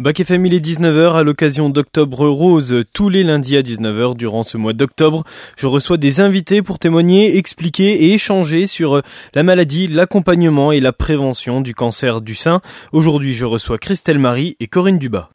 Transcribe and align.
Bac 0.00 0.18
FM, 0.18 0.46
il 0.46 0.54
est 0.54 0.64
19h 0.64 1.12
à 1.12 1.22
l'occasion 1.22 1.68
d'Octobre 1.68 2.26
Rose, 2.26 2.84
tous 2.94 3.10
les 3.10 3.22
lundis 3.22 3.58
à 3.58 3.60
19h 3.60 4.16
durant 4.16 4.44
ce 4.44 4.56
mois 4.56 4.72
d'octobre. 4.72 5.24
Je 5.58 5.66
reçois 5.66 5.98
des 5.98 6.22
invités 6.22 6.62
pour 6.62 6.78
témoigner, 6.78 7.36
expliquer 7.36 8.04
et 8.04 8.14
échanger 8.14 8.66
sur 8.66 9.02
la 9.34 9.42
maladie, 9.42 9.88
l'accompagnement 9.88 10.72
et 10.72 10.80
la 10.80 10.94
prévention 10.94 11.60
du 11.60 11.74
cancer 11.74 12.22
du 12.22 12.34
sein. 12.34 12.62
Aujourd'hui, 12.92 13.34
je 13.34 13.44
reçois 13.44 13.76
Christelle 13.76 14.18
Marie 14.18 14.56
et 14.58 14.68
Corinne 14.68 14.96
Dubas. 14.96 15.28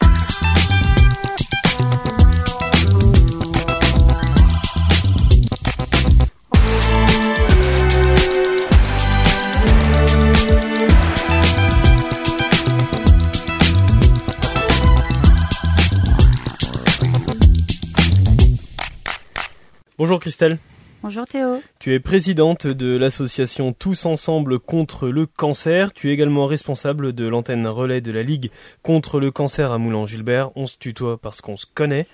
Bonjour 19.98 20.20
Christelle. 20.20 20.58
Bonjour 21.04 21.24
Théo. 21.24 21.62
Tu 21.80 21.94
es 21.94 22.02
présidente 22.02 22.68
de 22.68 22.98
l'association 22.98 23.72
Tous 23.72 24.06
Ensemble 24.06 24.60
contre 24.60 25.08
le 25.08 25.26
cancer. 25.26 25.94
Tu 25.94 26.10
es 26.10 26.14
également 26.14 26.48
responsable 26.48 27.14
de 27.14 27.26
l'antenne 27.26 27.66
relais 27.66 28.02
de 28.02 28.12
la 28.12 28.22
Ligue 28.22 28.52
contre 28.84 29.22
le 29.22 29.32
cancer 29.32 29.72
à 29.72 29.78
Moulin-Gilbert. 29.78 30.52
On 30.58 30.68
se 30.68 30.78
tutoie 30.78 31.18
parce 31.18 31.40
qu'on 31.40 31.56
se 31.56 31.66
connaît. 31.74 32.08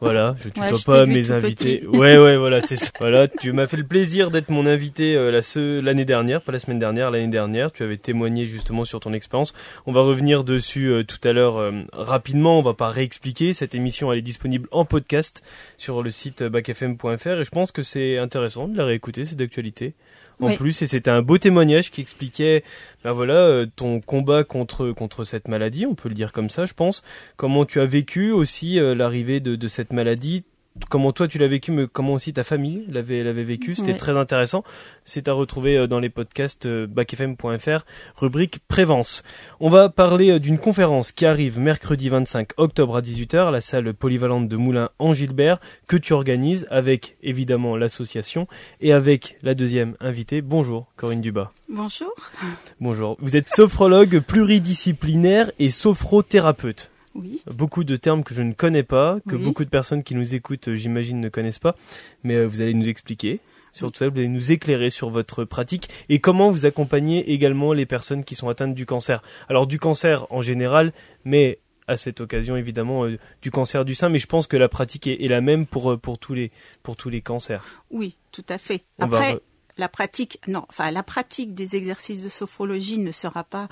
Voilà, 0.00 0.36
je 0.38 0.48
tutoie 0.48 0.78
pas 0.84 1.06
mes 1.06 1.32
invités. 1.32 1.84
Ouais, 1.86 2.18
ouais, 2.18 2.36
voilà, 2.38 2.60
c'est 2.60 2.76
ça. 2.76 2.90
Voilà, 3.00 3.26
tu 3.26 3.52
m'as 3.52 3.66
fait 3.66 3.76
le 3.76 3.86
plaisir 3.86 4.30
d'être 4.30 4.50
mon 4.50 4.66
invité 4.66 5.16
euh, 5.16 5.80
l'année 5.82 6.04
dernière, 6.04 6.42
pas 6.42 6.52
la 6.52 6.58
semaine 6.58 6.78
dernière, 6.78 7.10
l'année 7.10 7.28
dernière. 7.28 7.72
Tu 7.72 7.82
avais 7.82 7.96
témoigné 7.96 8.46
justement 8.46 8.84
sur 8.84 9.00
ton 9.00 9.12
expérience. 9.12 9.54
On 9.86 9.92
va 9.92 10.00
revenir 10.02 10.44
dessus 10.44 10.88
euh, 10.88 11.04
tout 11.04 11.20
à 11.24 11.32
l'heure 11.32 11.56
euh, 11.56 11.72
rapidement. 11.92 12.58
On 12.58 12.62
va 12.62 12.74
pas 12.74 12.90
réexpliquer. 12.90 13.52
Cette 13.52 13.74
émission, 13.74 14.12
elle 14.12 14.18
est 14.18 14.22
disponible 14.22 14.68
en 14.70 14.84
podcast 14.84 15.42
sur 15.76 16.02
le 16.02 16.10
site 16.10 16.42
bacfm.fr 16.42 17.40
et 17.40 17.44
je 17.44 17.50
pense 17.50 17.72
que 17.72 17.82
c'est 17.82 18.18
intéressant 18.18 18.68
de 18.68 18.76
la 18.76 18.84
réécouter. 18.84 19.24
C'est 19.24 19.36
d'actualité 19.36 19.94
en 20.40 20.54
plus 20.56 20.82
et 20.82 20.86
c'était 20.86 21.10
un 21.10 21.22
beau 21.22 21.38
témoignage 21.38 21.90
qui 21.90 22.00
expliquait 22.00 22.62
ben 23.04 23.12
voilà 23.12 23.64
ton 23.76 24.00
combat 24.00 24.44
contre 24.44 24.92
contre 24.92 25.24
cette 25.24 25.48
maladie 25.48 25.86
on 25.86 25.94
peut 25.94 26.08
le 26.08 26.14
dire 26.14 26.32
comme 26.32 26.50
ça 26.50 26.64
je 26.64 26.74
pense 26.74 27.02
comment 27.36 27.64
tu 27.64 27.80
as 27.80 27.86
vécu 27.86 28.30
aussi 28.30 28.78
euh, 28.78 28.94
l'arrivée 28.94 29.40
de, 29.40 29.56
de 29.56 29.68
cette 29.68 29.87
maladie 29.92 30.44
comment 30.88 31.12
toi 31.12 31.28
tu 31.28 31.38
l'as 31.38 31.48
vécu, 31.48 31.72
mais 31.72 31.86
comment 31.90 32.14
aussi 32.14 32.32
ta 32.32 32.44
famille 32.44 32.84
l'avait 32.88 33.22
l'avait 33.22 33.42
vécu? 33.42 33.74
C'était 33.74 33.96
très 33.96 34.16
intéressant. 34.16 34.64
C'est 35.04 35.28
à 35.28 35.32
retrouver 35.32 35.76
euh, 35.76 35.86
dans 35.86 35.98
les 35.98 36.08
podcasts 36.08 36.66
euh, 36.66 36.86
backfm.fr, 36.86 37.84
rubrique 38.16 38.60
Prévence. 38.68 39.22
On 39.60 39.68
va 39.68 39.88
parler 39.88 40.30
euh, 40.30 40.38
d'une 40.38 40.58
conférence 40.58 41.12
qui 41.12 41.26
arrive 41.26 41.58
mercredi 41.58 42.08
25 42.08 42.50
octobre 42.56 42.96
à 42.96 43.00
18h, 43.00 43.50
la 43.50 43.60
salle 43.60 43.92
polyvalente 43.94 44.48
de 44.48 44.56
Moulins 44.56 44.90
en 44.98 45.12
Gilbert, 45.12 45.60
que 45.86 45.96
tu 45.96 46.12
organises 46.12 46.66
avec 46.70 47.16
évidemment 47.22 47.76
l'association 47.76 48.46
et 48.80 48.92
avec 48.92 49.38
la 49.42 49.54
deuxième 49.54 49.96
invitée. 50.00 50.42
Bonjour 50.42 50.86
Corinne 50.96 51.20
Dubas. 51.20 51.50
Bonjour. 51.68 52.14
Bonjour. 52.80 53.16
Vous 53.20 53.36
êtes 53.36 53.48
sophrologue 53.48 54.20
pluridisciplinaire 54.20 55.50
et 55.58 55.68
sophrothérapeute. 55.68 56.90
Beaucoup 57.46 57.84
de 57.84 57.96
termes 57.96 58.24
que 58.24 58.34
je 58.34 58.42
ne 58.42 58.52
connais 58.52 58.82
pas, 58.82 59.18
que 59.28 59.36
beaucoup 59.36 59.64
de 59.64 59.70
personnes 59.70 60.02
qui 60.02 60.14
nous 60.14 60.34
écoutent, 60.34 60.68
euh, 60.68 60.74
j'imagine, 60.74 61.20
ne 61.20 61.28
connaissent 61.28 61.58
pas. 61.58 61.74
Mais 62.24 62.34
euh, 62.36 62.46
vous 62.46 62.60
allez 62.60 62.74
nous 62.74 62.88
expliquer. 62.88 63.40
Sur 63.72 63.92
tout 63.92 63.98
ça, 63.98 64.08
vous 64.08 64.18
allez 64.18 64.28
nous 64.28 64.50
éclairer 64.50 64.90
sur 64.90 65.10
votre 65.10 65.44
pratique 65.44 65.88
et 66.08 66.20
comment 66.20 66.50
vous 66.50 66.64
accompagnez 66.64 67.32
également 67.32 67.72
les 67.72 67.86
personnes 67.86 68.24
qui 68.24 68.34
sont 68.34 68.48
atteintes 68.48 68.74
du 68.74 68.86
cancer. 68.86 69.22
Alors 69.48 69.66
du 69.66 69.78
cancer 69.78 70.26
en 70.30 70.40
général, 70.40 70.92
mais 71.24 71.58
à 71.86 71.96
cette 71.96 72.20
occasion 72.20 72.56
évidemment 72.56 73.04
euh, 73.04 73.18
du 73.42 73.50
cancer 73.50 73.84
du 73.84 73.94
sein, 73.94 74.08
mais 74.08 74.18
je 74.18 74.26
pense 74.26 74.46
que 74.46 74.56
la 74.56 74.68
pratique 74.68 75.06
est, 75.06 75.28
la 75.28 75.40
même 75.40 75.66
pour, 75.66 75.98
pour, 76.00 76.18
tous 76.18 76.34
les, 76.34 76.50
pour 76.82 76.96
tous 76.96 77.10
les 77.10 77.20
cancers. 77.20 77.62
Oui, 77.90 78.16
tout 78.32 78.44
à 78.48 78.58
fait. 78.58 78.84
Après, 78.98 79.38
la 79.76 79.88
pratique, 79.88 80.40
non, 80.48 80.64
enfin 80.68 80.90
la 80.90 81.02
pratique 81.02 81.54
des 81.54 81.76
exercices 81.76 82.22
de 82.22 82.28
sophrologie 82.28 82.98
ne 82.98 83.12
sera 83.12 83.44
pas 83.44 83.68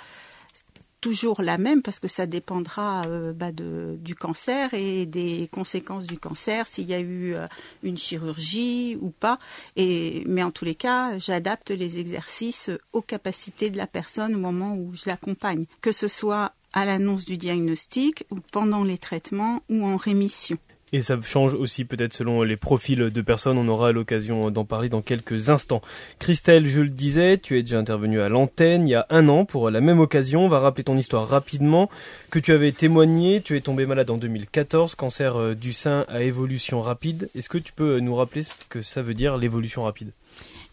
toujours 1.06 1.40
la 1.40 1.56
même 1.56 1.82
parce 1.82 2.00
que 2.00 2.08
ça 2.08 2.26
dépendra 2.26 3.04
euh, 3.06 3.32
bah, 3.32 3.52
du 3.52 4.16
cancer 4.16 4.74
et 4.74 5.06
des 5.06 5.48
conséquences 5.52 6.04
du 6.04 6.18
cancer, 6.18 6.66
s'il 6.66 6.88
y 6.88 6.94
a 6.94 6.98
eu 6.98 7.32
euh, 7.32 7.46
une 7.84 7.96
chirurgie 7.96 8.98
ou 9.00 9.10
pas. 9.10 9.38
Mais 9.76 10.42
en 10.42 10.50
tous 10.50 10.64
les 10.64 10.74
cas, 10.74 11.16
j'adapte 11.16 11.70
les 11.70 12.00
exercices 12.00 12.72
aux 12.92 13.02
capacités 13.02 13.70
de 13.70 13.76
la 13.76 13.86
personne 13.86 14.34
au 14.34 14.40
moment 14.40 14.74
où 14.74 14.92
je 14.94 15.04
l'accompagne, 15.06 15.66
que 15.80 15.92
ce 15.92 16.08
soit 16.08 16.54
à 16.72 16.84
l'annonce 16.84 17.24
du 17.24 17.36
diagnostic 17.36 18.24
ou 18.32 18.40
pendant 18.50 18.82
les 18.82 18.98
traitements 18.98 19.62
ou 19.70 19.84
en 19.84 19.96
rémission. 19.96 20.58
Et 20.92 21.02
ça 21.02 21.18
change 21.20 21.52
aussi 21.54 21.84
peut-être 21.84 22.12
selon 22.12 22.42
les 22.42 22.56
profils 22.56 23.10
de 23.10 23.20
personnes. 23.20 23.58
On 23.58 23.66
aura 23.66 23.90
l'occasion 23.90 24.52
d'en 24.52 24.64
parler 24.64 24.88
dans 24.88 25.02
quelques 25.02 25.50
instants. 25.50 25.82
Christelle, 26.20 26.66
je 26.66 26.80
le 26.80 26.90
disais, 26.90 27.38
tu 27.38 27.58
es 27.58 27.62
déjà 27.62 27.78
intervenue 27.78 28.20
à 28.20 28.28
l'antenne 28.28 28.86
il 28.86 28.92
y 28.92 28.94
a 28.94 29.04
un 29.10 29.28
an 29.28 29.44
pour 29.44 29.70
la 29.70 29.80
même 29.80 29.98
occasion. 29.98 30.44
On 30.44 30.48
va 30.48 30.60
rappeler 30.60 30.84
ton 30.84 30.96
histoire 30.96 31.26
rapidement. 31.26 31.90
Que 32.30 32.38
tu 32.38 32.52
avais 32.52 32.70
témoigné, 32.70 33.40
tu 33.40 33.56
es 33.56 33.60
tombé 33.60 33.84
malade 33.84 34.10
en 34.10 34.16
2014, 34.16 34.94
cancer 34.94 35.36
euh, 35.36 35.54
du 35.54 35.72
sein 35.72 36.04
à 36.08 36.22
évolution 36.22 36.80
rapide. 36.80 37.30
Est-ce 37.34 37.48
que 37.48 37.58
tu 37.58 37.72
peux 37.72 37.98
nous 37.98 38.14
rappeler 38.14 38.44
ce 38.44 38.52
que 38.68 38.80
ça 38.80 39.02
veut 39.02 39.14
dire 39.14 39.36
l'évolution 39.36 39.82
rapide? 39.82 40.12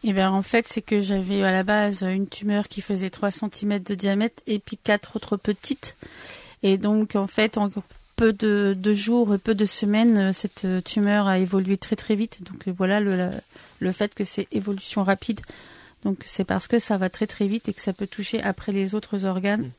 Eh 0.04 0.14
bien, 0.14 0.32
en 0.32 0.44
fait, 0.44 0.68
c'est 0.68 0.82
que 0.82 1.00
j'avais 1.00 1.42
à 1.44 1.52
la 1.52 1.64
base 1.64 2.04
une 2.04 2.28
tumeur 2.28 2.68
qui 2.68 2.82
faisait 2.82 3.10
3 3.10 3.32
cm 3.32 3.80
de 3.80 3.96
diamètre 3.96 4.44
et 4.46 4.60
puis 4.60 4.78
quatre 4.78 5.16
autres 5.16 5.38
petites. 5.38 5.96
Et 6.62 6.78
donc, 6.78 7.16
en 7.16 7.28
fait, 7.28 7.58
en 7.58 7.70
peu 8.16 8.34
de, 8.34 8.76
de, 8.78 8.92
jours, 8.94 9.36
peu 9.44 9.56
de 9.56 9.66
semaines, 9.66 10.18
euh, 10.18 10.34
cette 10.34 10.66
euh, 10.66 10.82
tumeur 10.82 11.28
a 11.28 11.40
évolué 11.40 11.78
très 11.78 11.96
très 11.96 12.16
vite. 12.16 12.40
Donc 12.44 12.68
euh, 12.68 12.74
voilà 12.76 13.00
le, 13.00 13.30
le 13.80 13.92
fait 13.92 14.14
que 14.14 14.24
c'est 14.24 14.48
évolution 14.52 15.04
rapide. 15.04 15.42
Donc 16.04 16.20
c'est 16.26 16.44
parce 16.44 16.68
que 16.68 16.80
ça 16.80 16.98
va 16.98 17.10
très 17.10 17.28
très 17.28 17.48
vite 17.48 17.70
et 17.70 17.74
que 17.74 17.82
ça 17.82 17.94
peut 17.94 18.08
toucher 18.08 18.42
après 18.42 18.72
les 18.72 18.96
autres 18.96 19.26
organes 19.26 19.72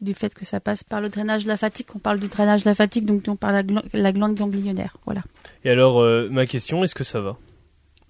du 0.00 0.14
fait 0.14 0.32
que 0.32 0.44
ça 0.44 0.60
passe 0.60 0.84
par 0.84 1.00
le 1.00 1.08
drainage 1.08 1.44
de 1.44 1.48
la 1.48 1.56
fatigue. 1.56 1.86
On 1.94 1.98
parle 1.98 2.20
du 2.20 2.28
drainage 2.28 2.62
de 2.62 2.68
la 2.68 2.74
fatigue, 2.74 3.04
donc 3.04 3.24
on 3.26 3.36
parle 3.36 3.64
de 3.64 3.74
la, 3.92 4.12
glande 4.12 4.34
ganglionnaire. 4.34 4.96
Voilà. 5.04 5.22
Et 5.64 5.70
alors, 5.70 6.00
ma 6.30 6.46
question, 6.46 6.84
est-ce 6.84 6.94
que 6.94 7.02
ça 7.02 7.20
va? 7.20 7.36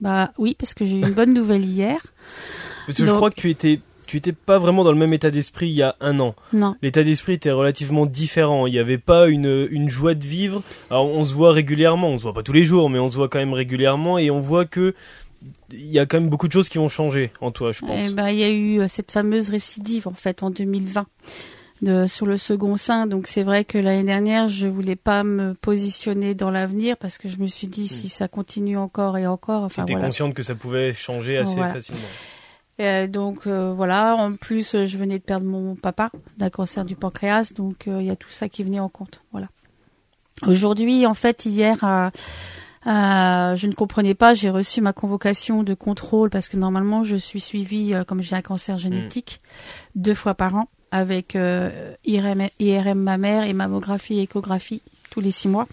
Bah 0.00 0.32
oui, 0.36 0.54
parce 0.58 0.74
que 0.74 0.84
j'ai 0.84 0.98
eu 0.98 1.02
une 1.02 1.14
bonne 1.14 1.32
nouvelle 1.32 1.64
hier. 1.64 1.98
Parce 2.86 2.98
que 2.98 3.06
je 3.06 3.10
crois 3.10 3.30
que 3.30 3.40
tu 3.40 3.48
étais 3.48 3.80
tu 4.06 4.16
étais 4.16 4.32
pas 4.32 4.58
vraiment 4.58 4.84
dans 4.84 4.92
le 4.92 4.98
même 4.98 5.12
état 5.12 5.30
d'esprit 5.30 5.68
il 5.68 5.74
y 5.74 5.82
a 5.82 5.96
un 6.00 6.18
an. 6.20 6.34
Non. 6.52 6.76
L'état 6.82 7.02
d'esprit 7.02 7.34
était 7.34 7.50
relativement 7.50 8.06
différent. 8.06 8.66
Il 8.66 8.72
n'y 8.72 8.78
avait 8.78 8.98
pas 8.98 9.26
une, 9.28 9.68
une 9.70 9.88
joie 9.88 10.14
de 10.14 10.24
vivre. 10.24 10.62
Alors 10.90 11.06
on 11.06 11.22
se 11.22 11.34
voit 11.34 11.52
régulièrement, 11.52 12.08
on 12.10 12.16
se 12.16 12.22
voit 12.22 12.32
pas 12.32 12.42
tous 12.42 12.52
les 12.52 12.64
jours, 12.64 12.88
mais 12.88 12.98
on 12.98 13.08
se 13.08 13.16
voit 13.16 13.28
quand 13.28 13.38
même 13.38 13.54
régulièrement 13.54 14.18
et 14.18 14.30
on 14.30 14.38
voit 14.38 14.64
que 14.64 14.94
il 15.70 15.90
y 15.90 15.98
a 15.98 16.06
quand 16.06 16.20
même 16.20 16.30
beaucoup 16.30 16.48
de 16.48 16.52
choses 16.52 16.68
qui 16.68 16.78
vont 16.78 16.88
changer 16.88 17.30
en 17.40 17.50
toi, 17.50 17.72
je 17.72 17.80
pense. 17.80 17.90
Eh 18.10 18.14
ben, 18.14 18.28
il 18.28 18.38
y 18.38 18.44
a 18.44 18.50
eu 18.50 18.80
euh, 18.80 18.88
cette 18.88 19.12
fameuse 19.12 19.50
récidive 19.50 20.08
en 20.08 20.14
fait 20.14 20.42
en 20.42 20.50
2020. 20.50 21.06
De, 21.82 22.06
sur 22.06 22.24
le 22.24 22.38
second 22.38 22.78
sein. 22.78 23.06
Donc 23.06 23.26
c'est 23.26 23.42
vrai 23.42 23.66
que 23.66 23.76
l'année 23.76 24.02
dernière, 24.02 24.48
je 24.48 24.66
voulais 24.66 24.96
pas 24.96 25.24
me 25.24 25.52
positionner 25.52 26.34
dans 26.34 26.50
l'avenir 26.50 26.96
parce 26.96 27.18
que 27.18 27.28
je 27.28 27.36
me 27.36 27.46
suis 27.46 27.66
dit 27.66 27.86
si 27.86 28.06
hmm. 28.06 28.08
ça 28.08 28.28
continue 28.28 28.78
encore 28.78 29.18
et 29.18 29.26
encore. 29.26 29.62
Enfin, 29.64 29.84
tu 29.84 29.92
étais 29.92 30.00
consciente 30.00 30.32
que 30.32 30.42
ça 30.42 30.54
pouvait 30.54 30.94
changer 30.94 31.36
assez 31.36 31.56
facilement. 31.56 32.00
Euh, 32.80 33.06
donc 33.06 33.46
euh, 33.46 33.72
voilà, 33.74 34.16
en 34.16 34.36
plus 34.36 34.74
euh, 34.74 34.84
je 34.84 34.98
venais 34.98 35.18
de 35.18 35.24
perdre 35.24 35.46
mon 35.46 35.76
papa 35.76 36.10
d'un 36.36 36.50
cancer 36.50 36.84
du 36.84 36.94
pancréas, 36.94 37.52
donc 37.54 37.86
il 37.86 38.02
y 38.02 38.10
a 38.10 38.16
tout 38.16 38.28
ça 38.28 38.48
qui 38.48 38.62
venait 38.62 38.80
en 38.80 38.88
compte. 38.88 39.22
Voilà. 39.32 39.48
Aujourd'hui, 40.46 41.06
en 41.06 41.14
fait, 41.14 41.46
hier, 41.46 41.78
je 42.84 43.66
ne 43.66 43.72
comprenais 43.72 44.14
pas. 44.14 44.34
J'ai 44.34 44.50
reçu 44.50 44.82
ma 44.82 44.92
convocation 44.92 45.62
de 45.62 45.72
contrôle 45.72 46.28
parce 46.28 46.50
que 46.50 46.58
normalement 46.58 47.02
je 47.02 47.16
suis 47.16 47.40
suivie, 47.40 47.94
comme 48.06 48.20
j'ai 48.20 48.36
un 48.36 48.42
cancer 48.42 48.76
génétique, 48.76 49.40
hmm. 49.40 50.00
deux 50.02 50.14
fois 50.14 50.34
par 50.34 50.54
an 50.54 50.68
avec 50.90 51.34
IRM, 51.34 52.48
IRM 52.58 52.98
mammaire 52.98 53.44
et 53.44 53.54
mammographie 53.54 54.18
et 54.18 54.22
échographie 54.22 54.82
tous 55.10 55.20
les 55.20 55.32
six 55.32 55.48
mois. 55.48 55.66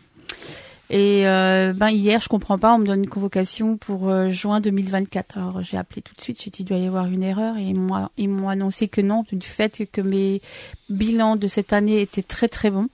Et 0.90 1.28
euh, 1.28 1.74
ben 1.74 1.90
hier, 1.90 2.20
je 2.20 2.28
comprends 2.28 2.58
pas, 2.58 2.74
on 2.74 2.78
me 2.78 2.86
donne 2.86 3.04
une 3.04 3.10
convocation 3.10 3.78
pour 3.78 4.10
euh, 4.10 4.30
juin 4.30 4.60
2024. 4.60 5.38
Alors 5.38 5.62
j'ai 5.62 5.78
appelé 5.78 6.02
tout 6.02 6.14
de 6.16 6.22
suite, 6.22 6.42
j'ai 6.44 6.52
dit 6.52 6.64
il 6.64 6.66
doit 6.66 6.78
y 6.78 6.86
avoir 6.86 7.06
une 7.06 7.24
erreur 7.24 7.58
et 7.58 7.74
moi 7.74 8.12
ils 8.18 8.30
m'ont 8.30 8.50
annoncé 8.50 8.88
que 8.88 9.02
non, 9.02 9.26
du 9.32 9.48
fait 9.48 9.88
que 9.92 10.02
mes 10.02 10.42
bilans 10.90 11.36
de 11.36 11.48
cette 11.48 11.74
année 11.74 12.02
étaient 12.02 12.22
très 12.22 12.50
très 12.50 12.70
bons. 12.70 12.90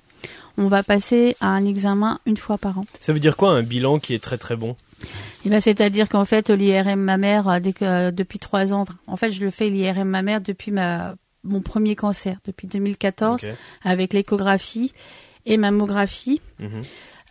On 0.57 0.67
va 0.67 0.83
passer 0.83 1.35
à 1.39 1.47
un 1.47 1.65
examen 1.65 2.19
une 2.25 2.37
fois 2.37 2.57
par 2.57 2.77
an. 2.77 2.85
Ça 2.99 3.13
veut 3.13 3.19
dire 3.19 3.37
quoi 3.37 3.51
un 3.51 3.63
bilan 3.63 3.99
qui 3.99 4.13
est 4.13 4.23
très 4.23 4.37
très 4.37 4.55
bon? 4.55 4.75
Eh 5.45 5.49
ben, 5.49 5.61
c'est-à-dire 5.61 6.09
qu'en 6.09 6.25
fait 6.25 6.49
l'IRM 6.49 6.99
mammaire 6.99 7.47
euh, 7.47 7.59
dès 7.59 7.73
que, 7.73 8.11
depuis 8.11 8.39
trois 8.39 8.73
ans, 8.73 8.85
en 9.07 9.15
fait 9.15 9.31
je 9.31 9.43
le 9.43 9.49
fais 9.49 9.69
l'IRM 9.69 10.07
mammaire 10.07 10.41
depuis 10.41 10.71
ma 10.71 11.15
mon 11.43 11.61
premier 11.61 11.95
cancer, 11.95 12.37
depuis 12.45 12.67
2014, 12.67 13.47
avec 13.83 14.13
l'échographie 14.13 14.93
et 15.45 15.57
mammographie. 15.57 16.41
Mhm. 16.59 16.81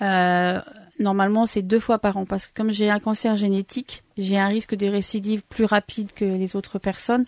Euh, 0.02 0.60
normalement, 0.98 1.46
c'est 1.46 1.62
deux 1.62 1.80
fois 1.80 1.98
par 1.98 2.16
an 2.16 2.24
parce 2.24 2.48
que 2.48 2.54
comme 2.54 2.70
j'ai 2.70 2.90
un 2.90 3.00
cancer 3.00 3.36
génétique, 3.36 4.02
j'ai 4.16 4.38
un 4.38 4.48
risque 4.48 4.74
de 4.74 4.86
récidive 4.86 5.42
plus 5.48 5.64
rapide 5.64 6.12
que 6.14 6.24
les 6.24 6.56
autres 6.56 6.78
personnes. 6.78 7.24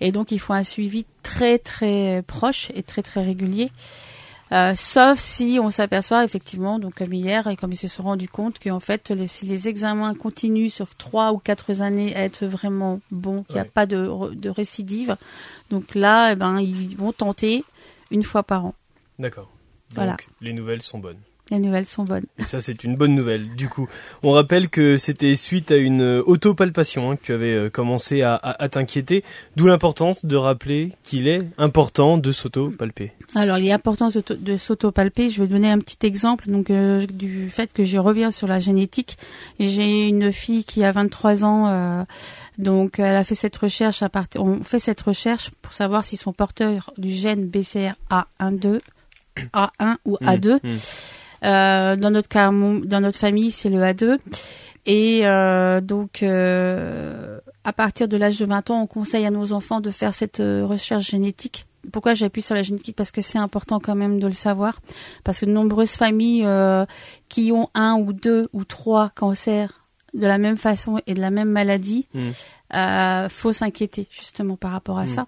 Et 0.00 0.12
donc, 0.12 0.32
il 0.32 0.38
faut 0.38 0.52
un 0.52 0.62
suivi 0.62 1.06
très, 1.22 1.58
très 1.58 2.22
proche 2.26 2.70
et 2.74 2.82
très, 2.82 3.02
très 3.02 3.24
régulier. 3.24 3.70
Euh, 4.52 4.74
sauf 4.76 5.18
si 5.18 5.58
on 5.60 5.70
s'aperçoit 5.70 6.22
effectivement, 6.22 6.78
donc 6.78 6.94
comme 6.94 7.12
hier, 7.12 7.48
et 7.48 7.56
comme 7.56 7.72
ils 7.72 7.76
se 7.76 7.88
sont 7.88 8.04
rendus 8.04 8.28
compte 8.28 8.60
qu'en 8.60 8.78
fait, 8.78 9.10
les, 9.10 9.26
si 9.26 9.44
les 9.44 9.66
examens 9.66 10.14
continuent 10.14 10.68
sur 10.68 10.94
trois 10.94 11.32
ou 11.32 11.38
quatre 11.38 11.80
années 11.80 12.14
à 12.14 12.22
être 12.22 12.46
vraiment 12.46 13.00
bons, 13.10 13.42
qu'il 13.42 13.54
n'y 13.56 13.60
a 13.60 13.64
Ouais. 13.64 13.70
pas 13.74 13.86
de, 13.86 14.08
de 14.34 14.48
récidive, 14.48 15.16
donc 15.70 15.96
là, 15.96 16.30
eh 16.30 16.36
ben, 16.36 16.60
ils 16.60 16.96
vont 16.96 17.10
tenter 17.10 17.64
une 18.12 18.22
fois 18.22 18.44
par 18.44 18.66
an. 18.66 18.74
D'accord. 19.18 19.50
Donc, 19.88 19.96
Voilà. 19.96 20.16
les 20.40 20.52
nouvelles 20.52 20.82
sont 20.82 21.00
bonnes. 21.00 21.18
Les 21.52 21.60
nouvelles 21.60 21.86
sont 21.86 22.02
bonnes. 22.02 22.24
Et 22.38 22.44
ça, 22.44 22.60
c'est 22.60 22.82
une 22.82 22.96
bonne 22.96 23.14
nouvelle. 23.14 23.54
Du 23.54 23.68
coup, 23.68 23.88
on 24.24 24.32
rappelle 24.32 24.68
que 24.68 24.96
c'était 24.96 25.36
suite 25.36 25.70
à 25.70 25.76
une 25.76 26.02
euh, 26.02 26.22
autopalpation 26.26 27.10
hein, 27.12 27.16
que 27.16 27.22
tu 27.22 27.32
avais 27.32 27.52
euh, 27.54 27.70
commencé 27.70 28.22
à, 28.22 28.34
à- 28.34 28.64
à 28.64 28.68
t'inquiéter, 28.68 29.22
d'où 29.54 29.66
l'importance 29.68 30.24
de 30.24 30.34
rappeler 30.36 30.92
qu'il 31.04 31.28
est 31.28 31.38
important 31.56 32.18
de 32.18 32.32
s'auto-palper. 32.32 33.12
Alors, 33.36 33.58
il 33.58 33.66
est 33.68 33.72
important 33.72 34.08
de 34.08 34.12
s'auto- 34.14 34.34
de 34.36 34.56
s'auto-palper. 34.56 35.30
Je 35.30 35.40
vais 35.40 35.46
donner 35.48 35.70
un 35.70 35.78
petit 35.78 36.04
exemple 36.04 36.50
donc 36.50 36.70
euh, 36.70 37.06
du 37.06 37.48
fait 37.50 37.72
que 37.72 37.84
je 37.84 37.98
reviens 37.98 38.32
sur 38.32 38.48
la 38.48 38.58
génétique. 38.58 39.16
J'ai 39.60 40.08
une 40.08 40.32
fille 40.32 40.64
qui 40.64 40.82
a 40.82 40.90
23 40.90 41.44
ans. 41.44 41.68
euh, 41.68 42.02
donc, 42.58 42.98
elle 42.98 43.14
a 43.14 43.22
fait 43.22 43.34
cette 43.36 43.56
recherche 43.56 44.02
à. 44.02 44.10
On 44.38 44.64
fait 44.64 44.78
cette 44.80 45.00
recherche 45.02 45.50
pour 45.62 45.72
savoir 45.74 46.04
s'ils 46.04 46.18
sont 46.18 46.32
porteurs 46.32 46.92
du 46.98 47.10
gène 47.10 47.46
BCR 47.46 47.92
A12, 48.40 48.80
A1 49.52 49.96
ou 50.04 50.16
A2. 50.22 50.54
Mmh, 50.62 50.68
mmh. 50.68 50.78
Euh, 51.46 51.96
dans 51.96 52.10
notre 52.10 52.28
cas, 52.28 52.50
mon- 52.50 52.80
dans 52.80 53.00
notre 53.00 53.18
famille, 53.18 53.50
c'est 53.52 53.68
le 53.70 53.78
A2. 53.82 54.18
Et 54.86 55.20
euh, 55.26 55.80
donc, 55.80 56.22
euh, 56.22 57.38
à 57.64 57.72
partir 57.72 58.08
de 58.08 58.16
l'âge 58.16 58.38
de 58.38 58.46
20 58.46 58.70
ans, 58.70 58.82
on 58.82 58.86
conseille 58.86 59.26
à 59.26 59.30
nos 59.30 59.52
enfants 59.52 59.80
de 59.80 59.90
faire 59.90 60.14
cette 60.14 60.38
recherche 60.38 61.10
génétique. 61.10 61.66
Pourquoi 61.92 62.14
j'appuie 62.14 62.42
sur 62.42 62.54
la 62.56 62.62
génétique? 62.62 62.96
Parce 62.96 63.12
que 63.12 63.20
c'est 63.20 63.38
important 63.38 63.78
quand 63.80 63.94
même 63.94 64.18
de 64.18 64.26
le 64.26 64.32
savoir. 64.32 64.80
Parce 65.24 65.40
que 65.40 65.46
de 65.46 65.52
nombreuses 65.52 65.92
familles 65.92 66.46
qui 67.28 67.52
ont 67.52 67.68
un 67.74 67.94
ou 67.94 68.12
deux 68.12 68.42
ou 68.52 68.64
trois 68.64 69.10
cancers 69.14 69.84
de 70.14 70.26
la 70.26 70.38
même 70.38 70.56
façon 70.56 71.00
et 71.06 71.14
de 71.14 71.20
la 71.20 71.30
même 71.30 71.50
maladie, 71.50 72.06
Mm. 72.14 72.28
euh, 72.74 73.28
faut 73.28 73.52
s'inquiéter 73.52 74.06
justement 74.10 74.56
par 74.56 74.72
rapport 74.72 74.98
à 74.98 75.04
Mm. 75.04 75.08
ça. 75.08 75.26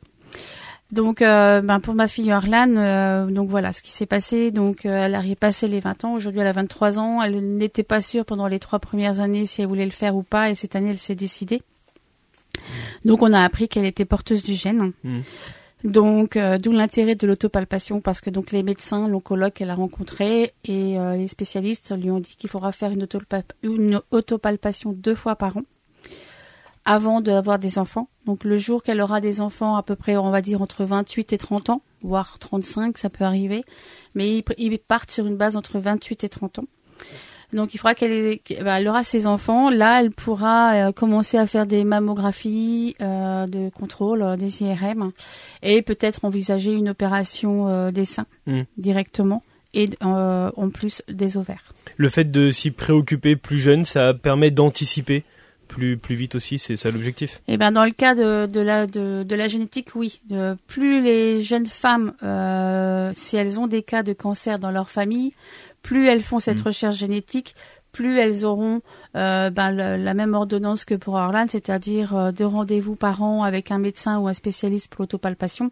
Donc, 0.90 1.20
euh, 1.20 1.61
ben 1.61 1.81
pour 1.81 1.94
ma 1.94 2.08
fille 2.08 2.32
Orlan, 2.32 2.75
euh, 2.76 3.26
donc 3.26 3.50
voilà 3.50 3.75
ce 3.75 3.82
qui 3.82 3.90
s'est 3.90 4.06
passé. 4.06 4.50
Donc, 4.50 4.87
euh, 4.87 5.05
elle 5.05 5.14
a 5.14 5.23
passé 5.38 5.67
les 5.69 5.81
20 5.81 6.05
ans. 6.05 6.14
Aujourd'hui, 6.14 6.40
elle 6.40 6.46
a 6.46 6.52
23 6.52 6.99
ans. 6.99 7.23
Elle 7.23 7.56
n'était 7.56 7.82
pas 7.82 8.00
sûre 8.00 8.25
pendant 8.25 8.46
les 8.46 8.58
trois 8.58 8.79
premières 8.79 9.20
années 9.20 9.44
si 9.44 9.61
elle 9.61 9.69
voulait 9.69 9.85
le 9.85 9.90
faire 9.90 10.17
ou 10.17 10.23
pas. 10.23 10.49
Et 10.50 10.55
cette 10.55 10.76
année, 10.76 10.90
elle 10.90 10.99
s'est 10.99 11.14
décidée. 11.14 11.61
Donc, 13.05 13.23
on 13.23 13.32
a 13.35 13.43
appris 13.44 13.69
qu'elle 13.69 13.85
était 13.85 14.06
porteuse 14.06 14.43
du 14.43 14.55
gène. 14.55 14.93
Mm. 15.05 15.19
Donc, 15.85 16.37
euh, 16.37 16.56
d'où 16.56 16.73
l'intérêt 16.73 17.14
de 17.14 17.26
l'autopalpation, 17.26 18.00
parce 18.00 18.20
que 18.20 18.31
donc 18.31 18.50
les 18.50 18.62
médecins, 18.64 19.06
l'oncologue 19.08 19.52
qu'elle 19.52 19.70
a 19.70 19.76
rencontré 19.76 20.52
et 20.64 20.96
les 20.99 21.29
spécialistes 21.29 21.94
lui 21.96 22.11
ont 22.11 22.19
dit 22.19 22.34
qu'il 22.37 22.50
faudra 22.50 22.73
faire 22.73 22.91
une, 22.91 23.05
autopalp- 23.05 23.52
une 23.62 24.00
autopalpation 24.11 24.93
deux 24.93 25.14
fois 25.14 25.37
par 25.37 25.58
an 25.58 25.62
avant 26.88 27.20
d'avoir 27.20 27.58
des 27.58 27.79
enfants. 27.79 28.08
Donc, 28.26 28.44
le 28.44 28.56
jour 28.56 28.82
qu'elle 28.82 29.00
aura 29.00 29.20
des 29.20 29.40
enfants, 29.40 29.76
à 29.76 29.82
peu 29.82 29.94
près, 29.94 30.17
on 30.17 30.31
va 30.31 30.40
dire 30.40 30.62
entre 30.62 30.85
28 30.85 31.32
et 31.32 31.38
30 31.38 31.70
ans, 31.70 31.82
voire 32.02 32.38
35, 32.38 32.99
ça 32.99 33.11
peut 33.11 33.25
arriver, 33.25 33.64
mais 34.14 34.43
ils, 34.56 34.79
partent 34.79 35.11
sur 35.11 35.26
une 35.26 35.37
base 35.37 35.56
entre 35.56 35.79
28 35.79 36.25
et 36.25 36.29
30 36.29 36.61
ans. 36.61 36.64
Donc 37.55 37.73
il 37.73 37.79
faudra 37.79 37.94
qu'elle 37.94 38.40
bah, 38.62 38.79
elle 38.79 38.88
aura 38.88 39.02
ses 39.02 39.26
enfants. 39.26 39.70
Là, 39.70 40.00
elle 40.02 40.11
pourra 40.11 40.75
euh, 40.75 40.93
commencer 40.93 41.38
à 41.38 41.46
faire 41.46 41.67
des 41.67 41.82
mammographies 41.82 42.94
euh, 43.00 43.46
de 43.46 43.70
contrôle, 43.70 44.23
euh, 44.23 44.37
des 44.37 44.62
IRM, 44.62 45.12
et 45.62 45.81
peut-être 45.81 46.26
envisager 46.26 46.75
une 46.75 46.91
opération 46.91 47.69
euh, 47.69 47.91
des 47.91 48.05
seins 48.05 48.26
Mm. 48.49 48.62
directement 48.79 49.43
et 49.75 49.91
euh, 50.02 50.50
en 50.56 50.70
plus 50.70 51.02
des 51.08 51.37
ovaires. 51.37 51.75
Le 51.99 52.08
fait 52.08 52.31
de 52.31 52.50
s'y 52.50 52.70
préoccuper 52.70 53.37
plus 53.37 53.58
jeune, 53.58 53.84
ça 53.84 54.14
permet 54.14 54.50
d'anticiper 54.50 55.25
plus, 55.69 55.97
plus 55.99 56.15
vite 56.17 56.35
aussi, 56.35 56.59
c'est 56.59 56.76
ça 56.76 56.91
l'objectif? 56.91 57.41
Et 57.47 57.56
ben 57.56 57.70
dans 57.70 57.85
le 57.85 57.91
cas 57.93 58.15
de, 58.15 58.47
de 58.47 58.61
la 58.61 58.87
de, 58.87 59.23
de 59.23 59.35
la 59.37 59.47
génétique, 59.49 59.91
oui. 59.94 60.20
De- 60.29 60.56
plus 60.67 61.03
les 61.03 61.41
jeunes 61.41 61.67
femmes, 61.67 62.15
euh, 62.23 63.12
si 63.15 63.37
elles 63.37 63.61
ont 63.61 63.67
des 63.69 63.82
cas 63.82 64.03
de 64.03 64.12
cancer 64.12 64.59
dans 64.59 64.70
leur 64.70 64.91
famille, 64.91 65.32
plus 65.82 66.06
elles 66.06 66.23
font 66.23 66.41
cette 66.41 66.61
Mm. 66.62 66.67
recherche 66.69 66.97
génétique, 66.97 67.55
plus 67.93 68.19
elles 68.19 68.44
auront 68.44 68.81
euh, 69.17 69.50
ben, 69.50 69.70
le- 69.70 69.97
la 70.03 70.15
même 70.15 70.35
ordonnance 70.35 70.85
que 70.85 70.94
pour 70.94 71.15
Orlan, 71.15 71.47
c'est-à-dire 71.49 72.15
euh, 72.17 72.32
deux 72.32 72.47
rendez-vous 72.47 72.94
par 72.97 73.23
an 73.23 73.43
avec 73.43 73.70
un 73.70 73.79
médecin 73.79 74.19
ou 74.19 74.29
un 74.29 74.35
spécialiste 74.35 74.88
pour 74.88 75.03
l'autopalpation, 75.03 75.70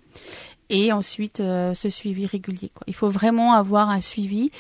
et 0.71 0.93
ensuite 0.93 1.41
euh, 1.41 1.75
ce 1.75 1.89
suivi 1.89 2.27
régulier. 2.27 2.71
Quoi. 2.75 2.85
Il 2.87 2.95
faut 2.95 3.09
vraiment 3.09 3.53
avoir 3.53 3.91
un 3.91 4.01
suivi. 4.01 4.51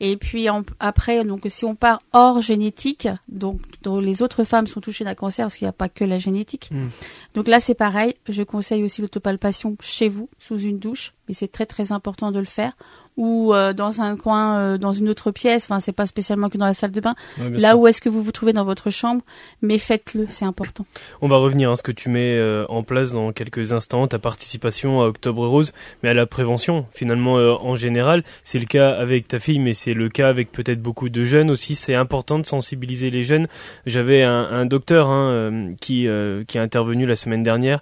Et 0.00 0.16
puis 0.16 0.48
en- 0.50 0.62
après, 0.80 1.24
donc 1.24 1.42
si 1.48 1.64
on 1.64 1.74
part 1.74 2.00
hors 2.12 2.40
génétique, 2.40 3.08
donc 3.28 3.60
dont 3.82 4.00
les 4.00 4.22
autres 4.22 4.44
femmes 4.44 4.66
sont 4.66 4.80
touchées 4.80 5.04
d'un 5.04 5.14
cancer, 5.14 5.44
parce 5.46 5.56
qu'il 5.56 5.64
n'y 5.66 5.70
a 5.70 5.72
pas 5.74 5.88
que 5.88 6.04
la 6.04 6.18
génétique. 6.18 6.70
Mm. 6.72 6.88
Donc 7.34 7.48
là, 7.48 7.60
c'est 7.60 7.74
pareil. 7.74 8.14
Je 8.28 8.42
conseille 8.42 8.82
aussi 8.82 9.00
l'autopalpation 9.02 9.76
chez 9.80 10.08
vous, 10.08 10.28
sous 10.38 10.58
une 10.58 10.78
douche, 10.78 11.14
mais 11.28 11.34
c'est 11.34 11.48
très 11.52 11.66
très 11.66 11.92
important 11.92 12.32
de 12.32 12.38
le 12.38 12.44
faire. 12.44 12.72
Ou 13.18 13.52
euh, 13.52 13.72
dans 13.74 14.00
un 14.00 14.16
coin, 14.16 14.58
euh, 14.58 14.78
dans 14.78 14.94
une 14.94 15.08
autre 15.10 15.30
pièce. 15.32 15.66
Enfin, 15.68 15.80
c'est 15.80 15.92
pas 15.92 16.06
spécialement 16.06 16.48
que 16.48 16.56
dans 16.56 16.64
la 16.66 16.72
salle 16.74 16.92
de 16.92 17.00
bain. 17.00 17.14
Ouais, 17.38 17.50
Là 17.50 17.70
sûr. 17.70 17.80
où 17.80 17.86
est-ce 17.86 18.00
que 18.00 18.08
vous 18.08 18.22
vous 18.22 18.32
trouvez 18.32 18.52
dans 18.54 18.64
votre 18.64 18.88
chambre, 18.90 19.20
mais 19.60 19.76
faites-le, 19.78 20.24
c'est 20.28 20.46
important. 20.46 20.86
On 21.20 21.28
va 21.28 21.36
revenir 21.36 21.70
à 21.70 21.76
ce 21.76 21.82
que 21.82 21.92
tu 21.92 22.08
mets 22.08 22.36
euh, 22.38 22.64
en 22.68 22.82
place 22.82 23.12
dans 23.12 23.32
quelques 23.32 23.72
instants, 23.74 24.06
ta 24.08 24.18
participation 24.18 25.02
à 25.02 25.06
Octobre 25.06 25.46
Rose, 25.46 25.72
mais 26.02 26.08
à 26.08 26.14
la 26.14 26.24
prévention. 26.26 26.86
Finalement, 26.92 27.34
en 27.34 27.74
général, 27.76 28.24
c'est 28.44 28.58
le 28.58 28.64
cas 28.66 28.90
avec 28.92 29.28
ta 29.28 29.38
fille, 29.38 29.58
mais 29.58 29.74
c'est 29.74 29.94
le 29.94 30.08
cas 30.08 30.28
avec 30.28 30.50
peut-être 30.50 30.80
beaucoup 30.80 31.08
de 31.10 31.24
jeunes 31.24 31.50
aussi. 31.50 31.74
C'est 31.74 31.94
important 31.94 32.38
de 32.38 32.46
sensibiliser 32.46 33.10
les 33.10 33.24
jeunes. 33.24 33.46
J'avais 33.84 34.22
un, 34.22 34.32
un 34.50 34.64
docteur 34.64 35.10
hein, 35.10 35.70
qui, 35.80 36.08
qui 36.46 36.56
est 36.58 36.60
intervenu 36.60 37.04
la 37.06 37.16
semaine 37.16 37.42
dernière 37.42 37.80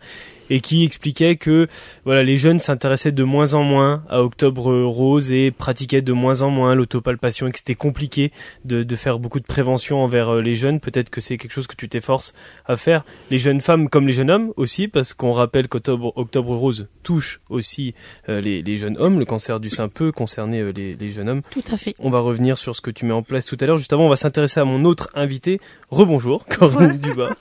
et 0.50 0.60
qui 0.60 0.84
expliquait 0.84 1.36
que 1.36 1.68
voilà 2.04 2.22
les 2.22 2.36
jeunes 2.36 2.58
s'intéressaient 2.58 3.12
de 3.12 3.24
moins 3.24 3.54
en 3.54 3.62
moins 3.62 4.02
à 4.10 4.22
Octobre 4.22 4.72
Rose 4.82 5.32
et 5.32 5.50
pratiquaient 5.50 6.02
de 6.02 6.12
moins 6.12 6.42
en 6.42 6.50
moins 6.50 6.74
l'autopalpation 6.74 7.46
et 7.46 7.52
que 7.52 7.58
c'était 7.58 7.74
compliqué 7.74 8.32
de, 8.64 8.82
de 8.82 8.96
faire 8.96 9.18
beaucoup 9.18 9.40
de 9.40 9.46
prévention 9.46 10.02
envers 10.02 10.28
euh, 10.28 10.42
les 10.42 10.56
jeunes. 10.56 10.80
Peut-être 10.80 11.10
que 11.10 11.20
c'est 11.20 11.36
quelque 11.38 11.52
chose 11.52 11.66
que 11.66 11.76
tu 11.76 11.88
t'efforces 11.88 12.34
à 12.66 12.76
faire. 12.76 13.04
Les 13.30 13.38
jeunes 13.38 13.60
femmes 13.60 13.88
comme 13.88 14.06
les 14.06 14.12
jeunes 14.12 14.30
hommes 14.30 14.52
aussi, 14.56 14.88
parce 14.88 15.14
qu'on 15.14 15.32
rappelle 15.32 15.68
qu'Octobre 15.68 16.12
Octobre 16.16 16.54
Rose 16.54 16.88
touche 17.02 17.40
aussi 17.48 17.94
euh, 18.28 18.40
les, 18.40 18.62
les 18.62 18.76
jeunes 18.76 18.96
hommes. 18.98 19.18
Le 19.18 19.24
cancer 19.24 19.60
du 19.60 19.70
sein 19.70 19.88
peut 19.88 20.12
concerner 20.12 20.60
euh, 20.60 20.72
les, 20.74 20.94
les 20.94 21.10
jeunes 21.10 21.30
hommes. 21.30 21.42
Tout 21.50 21.62
à 21.72 21.76
fait. 21.76 21.94
On 21.98 22.10
va 22.10 22.18
revenir 22.20 22.58
sur 22.58 22.74
ce 22.74 22.80
que 22.80 22.90
tu 22.90 23.04
mets 23.06 23.12
en 23.12 23.22
place 23.22 23.46
tout 23.46 23.56
à 23.60 23.66
l'heure. 23.66 23.76
Juste 23.76 23.92
avant, 23.92 24.06
on 24.06 24.10
va 24.10 24.16
s'intéresser 24.16 24.60
à 24.60 24.64
mon 24.64 24.84
autre 24.84 25.10
invité. 25.14 25.60
Rebonjour, 25.90 26.44
Corinne 26.48 26.98
Dubas. 26.98 27.34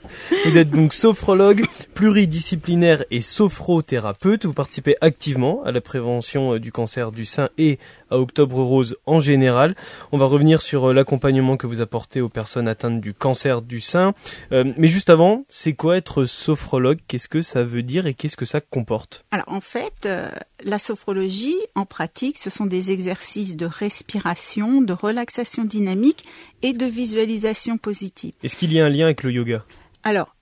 Vous 0.46 0.58
êtes 0.58 0.72
donc 0.72 0.94
sophrologue, 0.94 1.66
pluridisciplinaire 1.94 3.04
et 3.12 3.22
sophrothérapeute. 3.22 4.46
Vous 4.46 4.54
participez 4.54 4.96
activement 5.02 5.64
à 5.66 5.72
la 5.72 5.82
prévention 5.82 6.56
euh, 6.56 6.60
du 6.60 6.72
cancer 6.72 7.12
du 7.12 7.26
sein 7.26 7.50
et 7.60 7.78
à 8.10 8.18
Octobre 8.18 8.62
Rose 8.62 8.98
en 9.06 9.20
général. 9.20 9.76
On 10.12 10.18
va 10.18 10.26
revenir 10.26 10.62
sur 10.62 10.90
euh, 10.90 10.94
l'accompagnement 10.94 11.58
que 11.58 11.68
vous 11.68 11.82
apportez 11.82 12.22
aux 12.22 12.30
personnes 12.30 12.68
atteintes 12.68 13.02
du 13.02 13.14
cancer 13.14 13.62
du 13.62 13.80
sein. 13.80 14.14
Euh, 14.52 14.74
mais 14.78 14.88
juste 14.88 15.10
avant, 15.10 15.46
c'est 15.50 15.74
quoi 15.74 15.98
être 15.98 16.26
sophrologue? 16.26 17.00
Qu'est-ce 17.08 17.28
que 17.28 17.42
ça 17.42 17.64
veut 17.64 17.84
dire 17.84 18.08
et 18.08 18.14
qu'est-ce 18.14 18.38
que 18.38 18.46
ça 18.46 18.60
comporte? 18.60 19.26
Alors 19.32 19.46
en 19.48 19.62
fait, 19.62 20.06
euh, 20.06 20.30
la 20.64 20.80
sophrologie, 20.80 21.58
en 21.76 21.86
pratique, 21.86 22.38
ce 22.38 22.50
sont 22.50 22.66
des 22.66 22.92
exercices 22.92 23.56
de 23.56 23.66
respiration, 23.66 24.82
de 24.82 24.94
relaxation 24.94 25.64
dynamique 25.64 26.26
et 26.62 26.74
de 26.74 26.86
visualisation 26.86 27.78
positive. 27.78 28.34
Est-ce 28.44 28.56
qu'il 28.56 28.74
y 28.74 28.80
a 28.80 28.86
un 28.86 28.90
lien 28.90 29.06
avec 29.06 29.24
le 29.24 29.32
yoga? 29.32 29.64
Alors, 30.04 30.36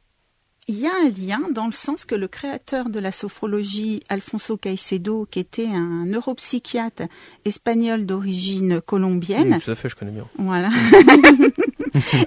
il 0.67 0.79
y 0.79 0.85
a 0.87 0.91
un 0.91 1.09
lien 1.09 1.39
dans 1.51 1.65
le 1.65 1.71
sens 1.71 2.03
que 2.05 2.13
le 2.15 2.27
créateur 2.27 2.89
de 2.89 2.99
la 2.99 3.11
sophrologie, 3.11 4.03
Alfonso 4.09 4.57
Caicedo, 4.57 5.25
qui 5.29 5.39
était 5.39 5.67
un 5.67 6.05
neuropsychiatre 6.05 7.03
espagnol 7.45 8.05
d'origine 8.05 8.81
colombienne, 8.81 9.59
Tout 9.63 9.71
à 9.71 9.75
fait, 9.75 9.87
je 9.89 9.95
connais 9.95 10.11
bien. 10.11 10.25
voilà, 10.37 10.69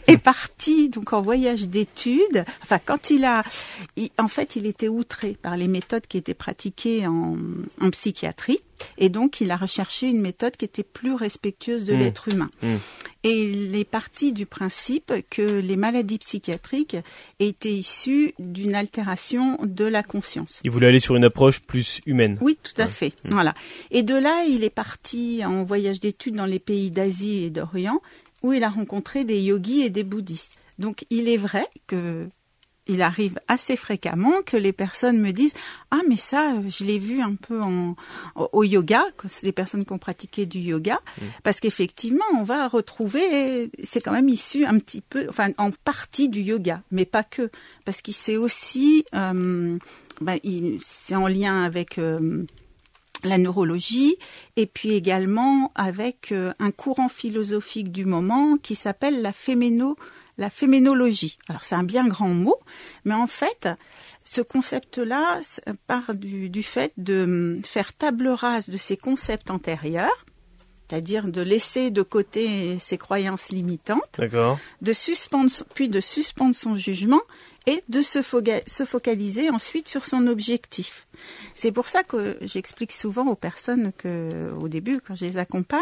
est 0.07 0.19
parti 0.19 0.89
donc 0.89 1.13
en 1.13 1.21
voyage 1.21 1.69
d'études. 1.69 2.45
Enfin, 2.63 2.79
quand 2.85 3.11
il 3.11 3.25
a, 3.25 3.43
il- 3.97 4.11
en 4.19 4.29
fait, 4.29 4.57
il 4.57 4.67
était 4.67 4.89
outré 4.89 5.37
par 5.41 5.57
les 5.57 5.69
méthodes 5.69 6.07
qui 6.07 6.19
étaient 6.19 6.35
pratiquées 6.35 7.07
en, 7.07 7.37
en 7.81 7.91
psychiatrie, 7.91 8.61
et 8.99 9.09
donc 9.11 9.41
il 9.41 9.51
a 9.51 9.57
recherché 9.57 10.09
une 10.09 10.21
méthode 10.21 10.57
qui 10.57 10.65
était 10.65 10.83
plus 10.83 11.13
respectueuse 11.15 11.85
de 11.85 11.95
Mm. 11.95 11.99
l'être 11.99 12.29
humain. 12.33 12.51
Mm. 12.63 12.77
Et 13.23 13.43
il 13.43 13.77
est 13.77 13.85
parti 13.85 14.33
du 14.33 14.47
principe 14.47 15.13
que 15.29 15.43
les 15.43 15.77
maladies 15.77 16.17
psychiatriques 16.17 16.97
étaient 17.39 17.71
issues 17.75 18.33
d'une 18.39 18.75
altération 18.75 19.59
de 19.63 19.85
la 19.85 20.03
conscience. 20.03 20.61
Il 20.65 20.71
voulait 20.71 20.87
aller 20.87 21.01
sur 21.01 21.17
une 21.17 21.25
approche 21.25 21.61
plus 21.61 22.01
humaine. 22.07 22.39
Oui, 22.41 22.57
tout 22.63 22.73
à 22.81 22.85
Ouais. 22.85 22.89
fait. 22.91 23.13
Voilà. 23.27 23.53
Et 23.91 24.03
de 24.03 24.15
là, 24.15 24.45
il 24.49 24.65
est 24.65 24.71
parti 24.71 25.43
en 25.45 25.65
voyage 25.65 26.01
d'études 26.01 26.37
dans 26.37 26.47
les 26.47 26.59
pays 26.59 26.91
d'Asie 26.91 27.45
et 27.45 27.51
d'Orient, 27.51 28.01
où 28.43 28.53
il 28.53 28.65
a 28.65 28.71
rencontré 28.71 29.25
des 29.25 29.41
yogis 29.41 29.83
et 29.83 29.91
des 29.91 30.05
bouddhistes. 30.05 30.55
Donc, 30.79 31.05
il 31.11 31.29
est 31.29 31.37
vrai 31.37 31.67
que 31.87 32.29
il 32.87 33.03
arrive 33.03 33.39
assez 33.47 33.77
fréquemment 33.77 34.43
que 34.45 34.57
les 34.57 34.73
personnes 34.73 35.19
me 35.19 35.31
disent 35.31 35.53
ah 35.91 36.01
mais 36.09 36.17
ça 36.17 36.55
euh, 36.55 36.63
je 36.69 36.85
l'ai 36.85 36.99
vu 36.99 37.21
un 37.21 37.37
peu 37.37 37.61
en, 37.61 37.95
au 38.35 38.65
yoga 38.65 39.05
c'est 39.29 39.47
des 39.47 39.53
personnes 39.53 39.85
qui 39.85 39.93
ont 39.93 39.99
pratiqué 39.99 40.45
du 40.47 40.59
yoga 40.59 40.95
mmh. 40.97 41.25
parce 41.43 41.61
qu'effectivement 41.61 42.25
on 42.35 42.43
va 42.43 42.67
retrouver 42.69 43.71
c'est 43.83 44.01
quand 44.01 44.13
même 44.13 44.29
issu 44.29 44.65
un 44.65 44.79
petit 44.79 45.03
peu 45.03 45.27
enfin 45.29 45.51
en 45.59 45.71
partie 45.71 46.29
du 46.29 46.41
yoga 46.41 46.83
mais 46.91 47.05
pas 47.05 47.23
que 47.23 47.51
parce 47.85 48.01
qu'il 48.01 48.15
c'est 48.15 48.37
aussi 48.37 49.05
euh, 49.15 49.79
ben, 50.21 50.39
c'est 50.83 51.15
en 51.15 51.29
lien 51.29 51.63
avec 51.63 51.99
euh, 51.99 52.45
la 53.25 53.39
neurologie 53.39 54.17
et 54.57 54.67
puis 54.67 54.95
également 54.95 55.73
avec 55.75 56.33
euh, 56.33 56.53
un 56.59 56.71
courant 56.71 57.09
philosophique 57.09 57.93
du 57.93 58.05
moment 58.05 58.57
qui 58.57 58.75
s'appelle 58.75 59.23
la 59.23 59.33
féméno 59.33 59.97
la 60.39 60.51
féménologie. 60.51 61.39
Alors 61.49 61.65
c'est 61.65 61.75
un 61.75 61.83
bien 61.83 62.09
grand 62.09 62.29
mot, 62.29 62.59
mais 63.05 63.15
en 63.15 63.27
fait, 63.27 63.69
ce 64.25 64.41
concept-là 64.41 65.41
part 65.87 66.15
du, 66.15 66.49
du, 66.49 66.63
fait 66.63 66.93
de 66.97 67.25
hum, 67.25 67.65
faire 67.65 67.93
table 67.93 68.29
rase 68.29 68.71
de 68.71 68.79
ces 68.79 68.97
concepts 68.97 69.51
antérieurs, 69.51 70.25
c'est-à-dire 70.89 71.29
de 71.29 71.43
laisser 71.43 71.91
de 71.91 72.03
côté 72.03 72.79
ses 72.81 72.99
croyances 72.99 73.51
limitantes, 73.51 74.21
de 74.81 74.93
suspendre, 74.93 75.51
puis 75.75 75.89
de 75.89 76.01
suspendre 76.01 76.55
son 76.55 76.75
jugement 76.75 77.23
et 77.67 77.83
de 77.89 78.03
se, 78.03 78.23
focaliser 78.23 79.51
ensuite 79.51 79.89
sur 79.89 80.07
son 80.07 80.27
objectif. 80.27 81.07
C'est 81.55 81.73
pour 81.73 81.89
ça 81.89 82.03
que 82.03 82.39
j'explique 82.41 82.93
souvent 82.93 83.27
aux 83.27 83.35
personnes 83.35 83.93
que, 83.97 84.51
au 84.61 84.69
début, 84.69 85.01
quand 85.07 85.15
je 85.15 85.27
les 85.27 85.37
accompagne, 85.37 85.81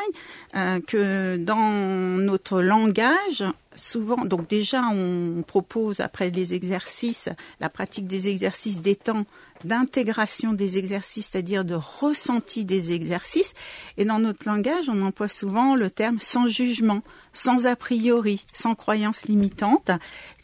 euh, 0.57 0.81
que 0.81 1.37
dans 1.37 2.19
notre 2.19 2.61
langage, 2.61 3.45
souvent, 3.75 4.25
donc 4.25 4.49
déjà, 4.49 4.83
on 4.93 5.43
propose 5.47 6.01
après 6.01 6.31
les 6.31 6.55
exercices, 6.55 7.29
la 7.61 7.69
pratique 7.69 8.07
des 8.07 8.29
exercices 8.29 8.81
d'étang, 8.81 9.25
d'intégration 9.65 10.53
des 10.53 10.79
exercices, 10.79 11.29
c'est-à-dire 11.31 11.65
de 11.65 11.75
ressenti 11.75 12.65
des 12.65 12.93
exercices. 12.93 13.55
Et 13.97 14.05
dans 14.05 14.19
notre 14.19 14.47
langage, 14.49 14.89
on 14.89 15.03
emploie 15.03 15.29
souvent 15.29 15.75
le 15.75 15.91
terme 15.91 16.19
sans 16.21 16.47
jugement, 16.47 17.03
sans 17.33 17.67
a 17.67 17.77
priori, 17.77 18.45
sans 18.53 18.75
croyance 18.75 19.27
limitante, 19.27 19.91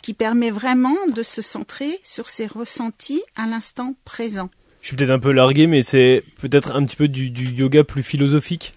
qui 0.03 0.15
permet 0.15 0.51
vraiment 0.51 0.97
de 1.15 1.23
se 1.23 1.43
centrer 1.43 2.01
sur 2.03 2.29
ses 2.29 2.47
ressentis 2.47 3.23
à 3.37 3.47
l'instant 3.47 3.95
présent. 4.05 4.51
Je 4.81 4.89
suis 4.89 4.97
peut-être 4.97 5.11
un 5.11 5.19
peu 5.19 5.33
largué, 5.33 5.67
mais 5.67 5.81
c'est 5.81 6.23
peut-être 6.41 6.77
un 6.77 6.85
petit 6.85 6.97
peu 6.97 7.09
du, 7.09 7.31
du 7.31 7.47
yoga 7.47 7.85
plus 7.85 8.03
philosophique 8.03 8.75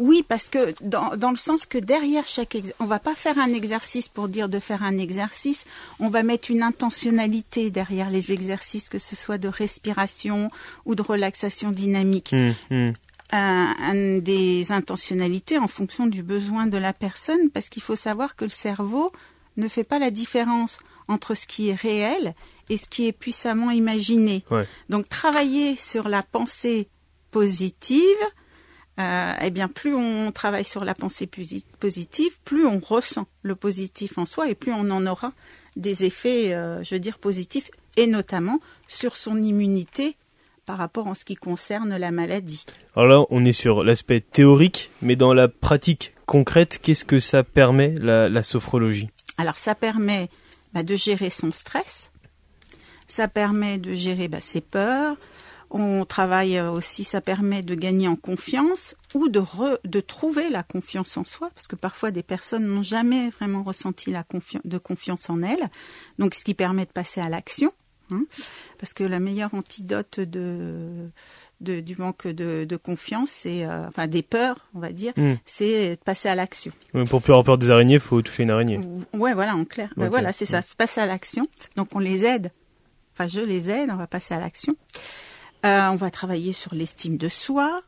oui, 0.00 0.24
parce 0.26 0.48
que 0.48 0.74
dans, 0.80 1.14
dans, 1.14 1.30
le 1.30 1.36
sens 1.36 1.66
que 1.66 1.76
derrière 1.76 2.26
chaque 2.26 2.54
exercice, 2.54 2.74
on 2.80 2.86
va 2.86 2.98
pas 2.98 3.14
faire 3.14 3.38
un 3.38 3.52
exercice 3.52 4.08
pour 4.08 4.28
dire 4.28 4.48
de 4.48 4.58
faire 4.58 4.82
un 4.82 4.96
exercice, 4.96 5.66
on 5.98 6.08
va 6.08 6.22
mettre 6.22 6.50
une 6.50 6.62
intentionnalité 6.62 7.70
derrière 7.70 8.08
les 8.08 8.32
exercices, 8.32 8.88
que 8.88 8.98
ce 8.98 9.14
soit 9.14 9.36
de 9.36 9.48
respiration 9.48 10.50
ou 10.86 10.94
de 10.94 11.02
relaxation 11.02 11.70
dynamique. 11.70 12.32
Mmh, 12.32 12.52
mmh. 12.70 12.92
Un, 13.32 14.18
des 14.18 14.72
intentionnalités 14.72 15.58
en 15.58 15.68
fonction 15.68 16.06
du 16.06 16.22
besoin 16.22 16.66
de 16.66 16.78
la 16.78 16.94
personne, 16.94 17.50
parce 17.50 17.68
qu'il 17.68 17.82
faut 17.82 17.94
savoir 17.94 18.34
que 18.36 18.44
le 18.44 18.50
cerveau 18.50 19.12
ne 19.58 19.68
fait 19.68 19.84
pas 19.84 19.98
la 19.98 20.10
différence 20.10 20.80
entre 21.08 21.34
ce 21.34 21.46
qui 21.46 21.68
est 21.68 21.74
réel 21.74 22.34
et 22.70 22.76
ce 22.78 22.88
qui 22.88 23.06
est 23.06 23.12
puissamment 23.12 23.70
imaginé. 23.70 24.44
Donc 24.88 25.08
travailler 25.10 25.76
sur 25.76 26.08
la 26.08 26.22
pensée 26.22 26.88
positive, 27.30 28.02
euh, 28.98 29.32
eh 29.40 29.50
bien, 29.50 29.68
plus 29.68 29.94
on 29.94 30.32
travaille 30.32 30.64
sur 30.64 30.84
la 30.84 30.94
pensée 30.94 31.28
positive, 31.78 32.38
plus 32.44 32.66
on 32.66 32.80
ressent 32.80 33.26
le 33.42 33.54
positif 33.54 34.18
en 34.18 34.26
soi 34.26 34.48
et 34.48 34.54
plus 34.54 34.72
on 34.72 34.90
en 34.90 35.06
aura 35.06 35.32
des 35.76 36.04
effets, 36.04 36.52
euh, 36.52 36.82
je 36.82 36.94
veux 36.94 37.00
dire, 37.00 37.18
positifs, 37.18 37.70
et 37.96 38.06
notamment 38.06 38.60
sur 38.88 39.16
son 39.16 39.42
immunité 39.42 40.16
par 40.66 40.76
rapport 40.76 41.06
en 41.06 41.14
ce 41.14 41.24
qui 41.24 41.34
concerne 41.34 41.96
la 41.96 42.10
maladie. 42.10 42.64
Alors 42.94 43.08
là, 43.08 43.26
on 43.30 43.44
est 43.44 43.52
sur 43.52 43.82
l'aspect 43.82 44.20
théorique, 44.20 44.90
mais 45.02 45.16
dans 45.16 45.32
la 45.32 45.48
pratique 45.48 46.12
concrète, 46.26 46.78
qu'est-ce 46.82 47.04
que 47.04 47.18
ça 47.18 47.42
permet, 47.42 47.94
la, 48.00 48.42
sophrologie? 48.42 49.08
Alors, 49.38 49.58
ça 49.58 49.74
permet 49.74 50.28
bah, 50.74 50.82
de 50.82 50.94
gérer 50.94 51.30
son 51.30 51.52
stress, 51.52 52.12
ça 53.08 53.26
permet 53.26 53.78
de 53.78 53.94
gérer 53.94 54.28
bah, 54.28 54.40
ses 54.40 54.60
peurs, 54.60 55.16
on 55.70 56.04
travaille 56.04 56.58
euh, 56.58 56.70
aussi, 56.70 57.04
ça 57.04 57.20
permet 57.20 57.62
de 57.62 57.74
gagner 57.74 58.08
en 58.08 58.16
confiance 58.16 58.96
ou 59.14 59.28
de, 59.28 59.42
de 59.84 60.00
trouver 60.00 60.50
la 60.50 60.62
confiance 60.62 61.16
en 61.16 61.24
soi, 61.24 61.50
parce 61.54 61.68
que 61.68 61.76
parfois 61.76 62.10
des 62.10 62.22
personnes 62.22 62.66
n'ont 62.66 62.82
jamais 62.82 63.30
vraiment 63.30 63.62
ressenti 63.62 64.10
la 64.10 64.24
de 64.64 64.78
confiance 64.78 65.30
en 65.30 65.42
elles, 65.42 65.68
donc 66.18 66.34
ce 66.34 66.44
qui 66.44 66.54
permet 66.54 66.86
de 66.86 66.90
passer 66.90 67.20
à 67.20 67.28
l'action, 67.28 67.72
hein, 68.10 68.24
parce 68.78 68.94
que 68.94 69.04
la 69.04 69.20
meilleure 69.20 69.54
antidote 69.54 70.20
de, 70.20 71.10
du 71.60 71.96
manque 71.96 72.26
de, 72.26 72.76
confiance, 72.76 73.30
c'est 73.30 73.64
euh, 73.64 73.86
enfin 73.88 74.06
des 74.06 74.22
peurs, 74.22 74.68
on 74.74 74.80
va 74.80 74.92
dire, 74.92 75.12
hmm. 75.16 75.34
c'est 75.44 75.90
de 75.90 76.00
passer 76.04 76.28
à 76.28 76.34
l'action. 76.34 76.72
pour 77.08 77.22
plus 77.22 77.32
avoir 77.32 77.44
peur 77.44 77.58
des 77.58 77.70
araignées, 77.70 77.94
il 77.94 78.00
faut 78.00 78.22
toucher 78.22 78.42
une 78.42 78.50
araignée. 78.50 78.80
Ouais, 79.12 79.34
voilà, 79.34 79.54
en 79.54 79.64
clair. 79.64 79.92
Ben 79.96 80.08
voilà, 80.08 80.32
c'est 80.32 80.46
ça, 80.46 80.60
passer 80.76 81.00
à 81.00 81.06
l'action. 81.06 81.46
Donc 81.76 81.88
on 81.94 81.98
les 81.98 82.24
aide. 82.24 82.50
Enfin, 83.14 83.28
je 83.28 83.40
les 83.40 83.68
aide, 83.68 83.90
on 83.92 83.96
va 83.96 84.06
passer 84.06 84.34
à 84.34 84.40
l'action. 84.40 84.74
Euh, 85.64 85.88
on 85.88 85.96
va 85.96 86.10
travailler 86.10 86.52
sur 86.52 86.74
l'estime 86.74 87.16
de 87.16 87.28
soi, 87.28 87.82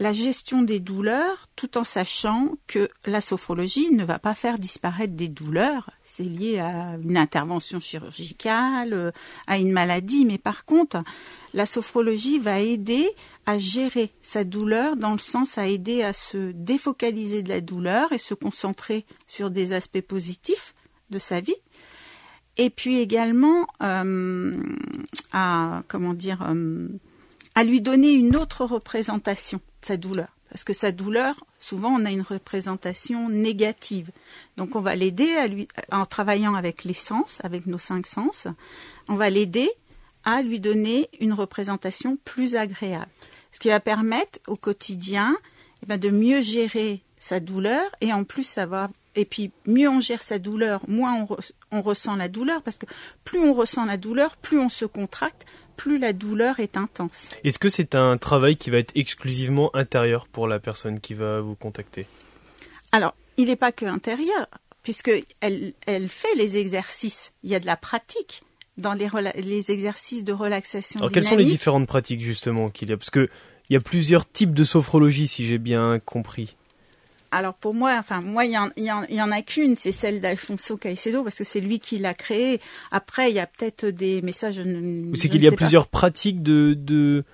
la 0.00 0.12
gestion 0.12 0.62
des 0.62 0.80
douleurs, 0.80 1.48
tout 1.56 1.76
en 1.76 1.84
sachant 1.84 2.54
que 2.66 2.88
la 3.04 3.20
sophrologie 3.20 3.90
ne 3.90 4.04
va 4.04 4.18
pas 4.18 4.34
faire 4.34 4.58
disparaître 4.58 5.14
des 5.14 5.28
douleurs. 5.28 5.90
C'est 6.04 6.24
lié 6.24 6.58
à 6.58 6.96
une 7.02 7.16
intervention 7.16 7.80
chirurgicale, 7.80 8.94
euh, 8.94 9.10
à 9.46 9.58
une 9.58 9.72
maladie, 9.72 10.24
mais 10.24 10.38
par 10.38 10.64
contre, 10.64 11.02
la 11.54 11.66
sophrologie 11.66 12.38
va 12.38 12.60
aider 12.60 13.08
à 13.46 13.58
gérer 13.58 14.12
sa 14.22 14.44
douleur 14.44 14.96
dans 14.96 15.12
le 15.12 15.18
sens 15.18 15.58
à 15.58 15.66
aider 15.66 16.02
à 16.02 16.12
se 16.12 16.52
défocaliser 16.52 17.42
de 17.42 17.48
la 17.48 17.60
douleur 17.60 18.12
et 18.12 18.18
se 18.18 18.34
concentrer 18.34 19.04
sur 19.26 19.50
des 19.50 19.72
aspects 19.72 20.00
positifs 20.00 20.74
de 21.10 21.18
sa 21.18 21.40
vie 21.40 21.56
et 22.58 22.70
puis 22.70 22.98
également 22.98 23.66
euh, 23.82 24.56
à 25.32 25.82
comment 25.88 26.12
dire 26.12 26.42
euh, 26.48 26.88
à 27.54 27.64
lui 27.64 27.80
donner 27.80 28.12
une 28.12 28.36
autre 28.36 28.64
représentation 28.64 29.58
de 29.58 29.86
sa 29.86 29.96
douleur. 29.96 30.28
Parce 30.50 30.64
que 30.64 30.72
sa 30.72 30.92
douleur 30.92 31.34
souvent 31.60 31.90
on 31.90 32.04
a 32.04 32.10
une 32.10 32.22
représentation 32.22 33.28
négative. 33.28 34.10
Donc 34.56 34.76
on 34.76 34.80
va 34.80 34.94
l'aider 34.94 35.32
à 35.36 35.46
lui 35.46 35.68
en 35.90 36.04
travaillant 36.04 36.54
avec 36.54 36.84
les 36.84 36.94
sens 36.94 37.38
avec 37.42 37.66
nos 37.66 37.78
cinq 37.78 38.06
sens 38.06 38.46
on 39.08 39.14
va 39.14 39.30
l'aider 39.30 39.70
à 40.24 40.42
lui 40.42 40.60
donner 40.60 41.08
une 41.20 41.32
représentation 41.32 42.18
plus 42.24 42.56
agréable. 42.56 43.10
Ce 43.52 43.60
qui 43.60 43.68
va 43.68 43.80
permettre 43.80 44.40
au 44.46 44.56
quotidien 44.56 45.36
eh 45.82 45.86
ben, 45.86 45.98
de 45.98 46.10
mieux 46.10 46.40
gérer 46.40 47.02
sa 47.18 47.40
douleur 47.40 47.84
et 48.00 48.12
en 48.12 48.24
plus 48.24 48.44
ça 48.44 48.66
va 48.66 48.90
et 49.18 49.24
puis 49.24 49.50
mieux 49.66 49.88
on 49.88 49.98
gère 49.98 50.22
sa 50.22 50.38
douleur, 50.38 50.80
moins 50.86 51.26
on, 51.72 51.82
ressent 51.82 52.14
la 52.14 52.28
douleur, 52.28 52.62
parce 52.62 52.78
que 52.78 52.86
plus 53.24 53.40
on 53.40 53.52
ressent 53.52 53.84
la 53.84 53.96
douleur, 53.96 54.36
plus 54.36 54.60
on 54.60 54.68
se 54.68 54.84
contracte, 54.84 55.44
plus 55.76 55.98
la 55.98 56.12
douleur 56.12 56.60
est 56.60 56.76
intense. 56.76 57.30
Est-ce 57.42 57.58
que 57.58 57.68
c'est 57.68 57.96
un 57.96 58.16
travail 58.16 58.56
qui 58.56 58.70
va 58.70 58.78
être 58.78 58.92
exclusivement 58.94 59.74
intérieur 59.74 60.28
pour 60.28 60.46
la 60.46 60.60
personne 60.60 61.00
qui 61.00 61.14
va 61.14 61.40
vous 61.40 61.56
contacter? 61.56 62.06
Alors, 62.92 63.14
il 63.36 63.46
n'est 63.46 63.56
pas 63.56 63.72
que 63.72 63.86
intérieur, 63.86 64.46
puisque 64.84 65.10
elle, 65.40 65.74
fait 66.08 66.34
les 66.36 66.56
exercices. 66.56 67.32
Il 67.42 67.50
y 67.50 67.56
a 67.56 67.60
de 67.60 67.66
la 67.66 67.76
pratique 67.76 68.42
dans 68.76 68.94
les, 68.94 69.08
les 69.34 69.72
exercices 69.72 70.22
de 70.22 70.32
relaxation. 70.32 71.00
Alors, 71.00 71.10
quelles 71.10 71.24
sont 71.24 71.36
les 71.36 71.44
différentes 71.44 71.88
pratiques 71.88 72.20
justement 72.20 72.68
qu'il 72.68 72.90
y 72.90 72.92
a? 72.92 72.96
Parce 72.96 73.10
que 73.10 73.28
il 73.68 73.74
y 73.74 73.76
a 73.76 73.80
plusieurs 73.80 74.30
types 74.30 74.54
de 74.54 74.64
sophrologie, 74.64 75.26
si 75.26 75.44
j'ai 75.44 75.58
bien 75.58 75.98
compris 75.98 76.56
alors 77.30 77.54
pour 77.54 77.74
moi, 77.74 77.96
enfin 77.98 78.20
moi 78.20 78.44
il 78.44 78.52
y 78.52 78.90
en, 78.90 79.30
a 79.30 79.42
qu'une, 79.42 79.76
c'est 79.76 79.92
celle 79.92 80.20
d'Alfonso 80.20 80.76
Caicedo 80.76 81.22
parce 81.22 81.36
que 81.36 81.44
c'est 81.44 81.60
lui 81.60 81.78
qui 81.78 81.98
l'a 81.98 82.14
créée. 82.14 82.60
Après 82.90 83.30
il 83.30 83.34
y 83.34 83.40
a 83.40 83.46
peut-être 83.46 83.86
des 83.86 84.22
messages. 84.22 84.60
C'est 85.14 85.28
qu'il 85.28 85.42
y 85.42 85.48
a 85.48 85.52
plusieurs 85.52 85.88
pratiques 85.88 86.42
de, 86.42 86.74
de 86.74 87.24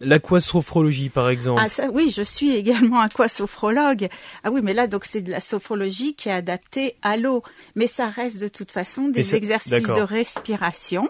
l'aquasophrologie 0.00 1.08
par 1.08 1.30
exemple. 1.30 1.62
Ah 1.64 1.68
ça, 1.68 1.88
oui, 1.90 2.12
je 2.14 2.22
suis 2.22 2.54
également 2.54 3.00
aquasophrologue. 3.00 4.08
Ah 4.44 4.50
oui, 4.50 4.60
mais 4.62 4.74
là 4.74 4.86
donc 4.86 5.04
c'est 5.04 5.22
de 5.22 5.30
la 5.30 5.40
sophrologie 5.40 6.14
qui 6.14 6.28
est 6.28 6.32
adaptée 6.32 6.96
à 7.02 7.16
l'eau, 7.16 7.42
mais 7.74 7.86
ça 7.86 8.08
reste 8.08 8.38
de 8.38 8.48
toute 8.48 8.70
façon 8.70 9.08
des 9.08 9.34
exercices 9.34 9.70
de 9.70 10.02
respiration, 10.02 11.08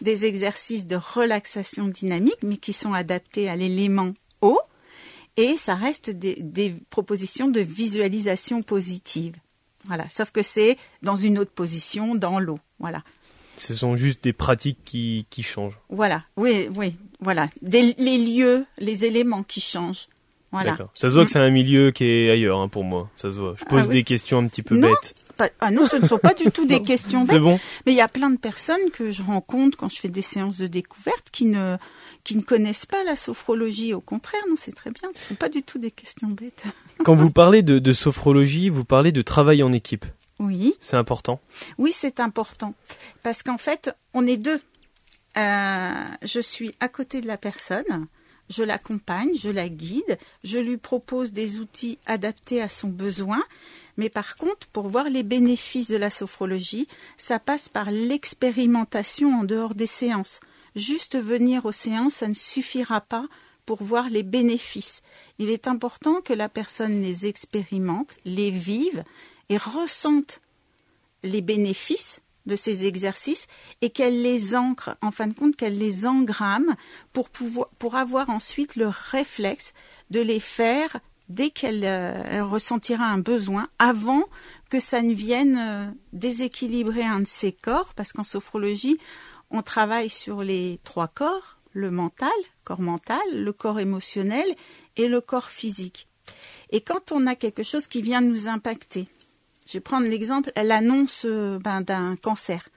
des 0.00 0.24
exercices 0.24 0.86
de 0.86 0.96
relaxation 0.96 1.86
dynamique, 1.86 2.42
mais 2.42 2.56
qui 2.56 2.72
sont 2.72 2.92
adaptés 2.92 3.48
à 3.48 3.54
l'élément 3.54 4.14
eau 4.42 4.58
et 5.36 5.56
ça 5.56 5.74
reste 5.74 6.10
des, 6.10 6.74
propositions 6.90 7.48
de 7.48 7.60
visualisation 7.60 8.62
positive. 8.62 9.36
Voilà, 9.86 10.08
sauf 10.08 10.30
que 10.30 10.42
c'est 10.42 10.76
dans 11.02 11.16
une 11.16 11.38
autre 11.38 11.52
position, 11.52 12.14
dans 12.14 12.40
l'eau. 12.40 12.58
Voilà. 12.78 13.02
Ce 13.56 13.74
sont 13.74 13.96
juste 13.96 14.24
des 14.24 14.32
pratiques 14.32 14.78
qui, 14.84 15.26
qui 15.30 15.42
changent. 15.42 15.78
Voilà, 15.88 16.24
oui, 16.36 16.68
oui, 16.76 16.96
voilà. 17.20 17.48
les 17.62 18.18
lieux, 18.18 18.66
les 18.78 19.04
éléments 19.04 19.42
qui 19.42 19.60
changent. 19.60 20.08
Voilà. 20.52 20.76
Ça 20.94 21.08
se 21.08 21.14
voit 21.14 21.24
que 21.24 21.30
c'est 21.30 21.40
un 21.40 21.50
milieu 21.50 21.90
qui 21.90 22.04
est 22.04 22.30
ailleurs 22.30 22.60
hein, 22.60 22.68
pour 22.68 22.84
moi. 22.84 23.10
Ça 23.16 23.30
se 23.30 23.38
voit. 23.38 23.54
Je 23.58 23.64
pose 23.64 23.84
ah 23.86 23.92
des 23.92 24.04
questions 24.04 24.38
un 24.38 24.46
petit 24.46 24.62
peu 24.62 24.80
bêtes. 24.80 25.14
Pas- 25.36 25.50
ah 25.60 25.70
non, 25.70 25.86
ce 25.86 25.96
ne 25.96 26.06
sont 26.06 26.18
pas 26.18 26.34
du 26.34 26.50
tout 26.50 26.66
des 26.66 26.82
questions 26.92 27.24
bêtes. 27.24 27.40
bon 27.40 27.58
Mais 27.86 27.92
il 27.92 27.96
y 27.96 28.00
a 28.00 28.08
plein 28.08 28.30
de 28.30 28.36
personnes 28.38 28.90
que 28.92 29.10
je 29.10 29.22
rencontre 29.22 29.76
quand 29.78 29.88
je 29.88 30.00
fais 30.00 30.08
des 30.08 30.22
séances 30.22 30.58
de 30.58 30.66
découverte 30.66 31.30
qui 31.30 31.44
ne 31.46 31.76
qui 32.24 32.36
ne 32.36 32.42
connaissent 32.42 32.86
pas 32.86 33.04
la 33.04 33.14
sophrologie. 33.14 33.94
Au 33.94 34.00
contraire, 34.00 34.40
non, 34.48 34.56
c'est 34.56 34.74
très 34.74 34.90
bien. 34.90 35.08
Ce 35.14 35.20
ne 35.20 35.24
sont 35.28 35.34
pas 35.36 35.48
du 35.48 35.62
tout 35.62 35.78
des 35.78 35.92
questions 35.92 36.26
bêtes. 36.28 36.64
Quand 37.04 37.14
vous 37.14 37.30
parlez 37.30 37.62
de, 37.62 37.78
de 37.78 37.92
sophrologie, 37.92 38.68
vous 38.68 38.84
parlez 38.84 39.12
de 39.12 39.22
travail 39.22 39.62
en 39.62 39.70
équipe. 39.72 40.04
Oui. 40.40 40.74
C'est 40.80 40.96
important. 40.96 41.40
Oui, 41.78 41.92
c'est 41.94 42.18
important. 42.20 42.74
Parce 43.22 43.42
qu'en 43.44 43.58
fait, 43.58 43.94
on 44.12 44.26
est 44.26 44.36
deux. 44.38 44.60
Euh, 45.36 45.90
je 46.22 46.40
suis 46.40 46.72
à 46.80 46.88
côté 46.88 47.20
de 47.20 47.26
la 47.26 47.36
personne, 47.36 48.06
je 48.48 48.62
l'accompagne, 48.62 49.30
je 49.38 49.50
la 49.50 49.68
guide, 49.68 50.18
je 50.44 50.58
lui 50.58 50.78
propose 50.78 51.30
des 51.32 51.58
outils 51.58 51.98
adaptés 52.06 52.60
à 52.62 52.68
son 52.68 52.88
besoin. 52.88 53.42
Mais 53.96 54.08
par 54.08 54.36
contre, 54.36 54.66
pour 54.68 54.88
voir 54.88 55.08
les 55.08 55.22
bénéfices 55.22 55.88
de 55.88 55.96
la 55.96 56.10
sophrologie, 56.10 56.88
ça 57.16 57.38
passe 57.38 57.68
par 57.68 57.90
l'expérimentation 57.90 59.40
en 59.40 59.44
dehors 59.44 59.74
des 59.74 59.86
séances. 59.86 60.40
Juste 60.74 61.16
venir 61.16 61.64
aux 61.64 61.72
séances, 61.72 62.14
ça 62.14 62.28
ne 62.28 62.34
suffira 62.34 63.00
pas 63.00 63.26
pour 63.64 63.82
voir 63.82 64.08
les 64.10 64.22
bénéfices. 64.22 65.02
Il 65.38 65.50
est 65.50 65.66
important 65.66 66.20
que 66.20 66.32
la 66.32 66.48
personne 66.48 67.02
les 67.02 67.26
expérimente, 67.26 68.16
les 68.24 68.50
vive 68.50 69.02
et 69.48 69.56
ressente 69.56 70.40
les 71.22 71.40
bénéfices 71.40 72.20
de 72.46 72.56
ces 72.56 72.84
exercices 72.84 73.48
et 73.80 73.90
qu'elle 73.90 74.22
les 74.22 74.54
ancre, 74.54 74.96
en 75.02 75.10
fin 75.10 75.26
de 75.26 75.34
compte, 75.34 75.56
qu'elle 75.56 75.78
les 75.78 76.06
engramme 76.06 76.76
pour, 77.12 77.28
pouvoir, 77.28 77.68
pour 77.78 77.96
avoir 77.96 78.30
ensuite 78.30 78.76
le 78.76 78.88
réflexe 78.88 79.72
de 80.10 80.20
les 80.20 80.40
faire 80.40 81.00
dès 81.28 81.50
qu'elle 81.50 81.84
euh, 81.84 82.44
ressentira 82.44 83.04
un 83.04 83.18
besoin, 83.18 83.68
avant 83.78 84.24
que 84.70 84.80
ça 84.80 85.02
ne 85.02 85.12
vienne 85.12 85.58
euh, 85.58 85.90
déséquilibrer 86.12 87.04
un 87.04 87.20
de 87.20 87.26
ses 87.26 87.52
corps, 87.52 87.94
parce 87.94 88.12
qu'en 88.12 88.24
sophrologie, 88.24 88.98
on 89.50 89.62
travaille 89.62 90.10
sur 90.10 90.42
les 90.42 90.80
trois 90.84 91.08
corps, 91.08 91.58
le 91.72 91.90
mental, 91.90 92.30
corps 92.64 92.80
mental, 92.80 93.20
le 93.32 93.52
corps 93.52 93.80
émotionnel 93.80 94.46
et 94.96 95.08
le 95.08 95.20
corps 95.20 95.50
physique. 95.50 96.08
Et 96.70 96.80
quand 96.80 97.12
on 97.12 97.26
a 97.26 97.34
quelque 97.34 97.62
chose 97.62 97.86
qui 97.86 98.02
vient 98.02 98.20
nous 98.20 98.48
impacter, 98.48 99.08
je 99.66 99.74
vais 99.74 99.80
prendre 99.80 100.06
l'exemple, 100.06 100.50
l'annonce 100.56 101.22
euh, 101.24 101.58
ben, 101.58 101.80
d'un 101.80 102.16
cancer. 102.16 102.68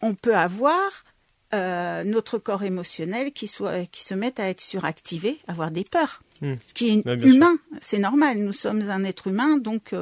On 0.00 0.14
peut 0.14 0.36
avoir 0.36 1.04
notre 1.52 2.38
corps 2.38 2.62
émotionnel 2.62 3.32
qui, 3.32 3.48
soit, 3.48 3.84
qui 3.86 4.04
se 4.04 4.14
mette 4.14 4.38
à 4.38 4.48
être 4.48 4.60
suractivé, 4.60 5.36
avoir 5.48 5.72
des 5.72 5.82
peurs. 5.82 6.22
Hmm. 6.40 6.54
Ce 6.66 6.72
qui 6.74 6.88
est 6.90 7.06
Ouais, 7.06 7.18
humain, 7.18 7.56
c'est 7.80 7.98
normal. 7.98 8.38
Nous 8.38 8.52
sommes 8.52 8.88
un 8.88 9.04
être 9.04 9.26
humain, 9.26 9.58
donc 9.58 9.92
euh, 9.92 10.00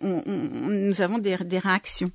on- 0.00 0.22
on- 0.26 0.68
nous 0.68 1.00
avons 1.02 1.18
des, 1.18 1.36
des 1.38 1.58
réactions. 1.58 2.10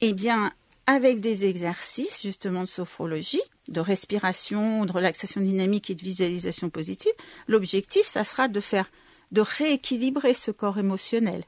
Eh 0.00 0.12
bien, 0.14 0.52
avec 0.86 1.20
des 1.20 1.46
exercices 1.46 2.22
justement 2.22 2.62
de 2.62 2.68
sophrologie, 2.68 3.42
de 3.68 3.80
respiration, 3.80 4.84
de 4.84 4.92
relaxation 4.92 5.40
dynamique 5.40 5.90
et 5.90 5.94
de 5.94 6.00
visualisation 6.02 6.70
positive, 6.70 7.12
l'objectif, 7.46 8.06
ça 8.06 8.24
sera 8.24 8.48
de 8.48 8.60
faire, 8.60 8.90
de 9.32 9.40
rééquilibrer 9.42 10.34
ce 10.34 10.50
corps 10.50 10.78
émotionnel. 10.78 11.44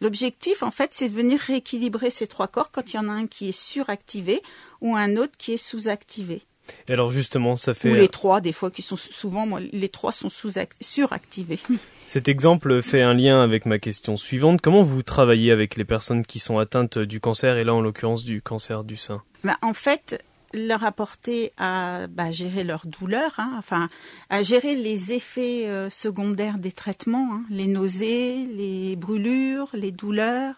L'objectif, 0.00 0.62
en 0.62 0.70
fait, 0.70 0.90
c'est 0.92 1.08
de 1.08 1.14
venir 1.14 1.40
rééquilibrer 1.40 2.10
ces 2.10 2.26
trois 2.26 2.48
corps 2.48 2.70
quand 2.70 2.92
il 2.92 2.96
y 2.96 2.98
en 2.98 3.08
a 3.08 3.12
un 3.12 3.26
qui 3.26 3.48
est 3.48 3.58
suractivé 3.58 4.42
ou 4.82 4.94
un 4.94 5.16
autre 5.16 5.32
qui 5.38 5.54
est 5.54 5.56
sous-activé. 5.56 6.42
Et 6.88 6.92
alors 6.92 7.10
justement, 7.10 7.56
ça 7.56 7.74
fait 7.74 7.90
Ou 7.90 7.94
les 7.94 8.08
trois, 8.08 8.40
des 8.40 8.52
fois, 8.52 8.70
qui 8.70 8.82
sont 8.82 8.96
souvent, 8.96 9.46
moi, 9.46 9.60
les 9.72 9.88
trois 9.88 10.12
sont 10.12 10.28
sous 10.28 10.52
suractivés. 10.80 11.58
cet 12.06 12.28
exemple 12.28 12.82
fait 12.82 13.02
un 13.02 13.14
lien 13.14 13.42
avec 13.42 13.66
ma 13.66 13.78
question 13.78 14.16
suivante. 14.16 14.60
Comment 14.60 14.82
vous 14.82 15.02
travaillez 15.02 15.52
avec 15.52 15.76
les 15.76 15.84
personnes 15.84 16.24
qui 16.24 16.38
sont 16.38 16.58
atteintes 16.58 16.98
du 16.98 17.20
cancer 17.20 17.56
et 17.56 17.64
là 17.64 17.74
en 17.74 17.80
l'occurrence 17.80 18.24
du 18.24 18.42
cancer 18.42 18.84
du 18.84 18.96
sein? 18.96 19.22
Ben, 19.44 19.56
en 19.62 19.74
fait, 19.74 20.22
leur 20.54 20.84
apporter 20.84 21.52
à 21.58 22.06
bah, 22.08 22.30
gérer 22.30 22.64
leur 22.64 22.86
douleur, 22.86 23.34
hein, 23.38 23.54
enfin, 23.58 23.88
à 24.30 24.42
gérer 24.42 24.74
les 24.74 25.12
effets 25.12 25.68
euh, 25.68 25.90
secondaires 25.90 26.58
des 26.58 26.72
traitements, 26.72 27.28
hein, 27.32 27.42
les 27.50 27.66
nausées, 27.66 28.46
les 28.46 28.96
brûlures, 28.96 29.68
les 29.74 29.92
douleurs, 29.92 30.54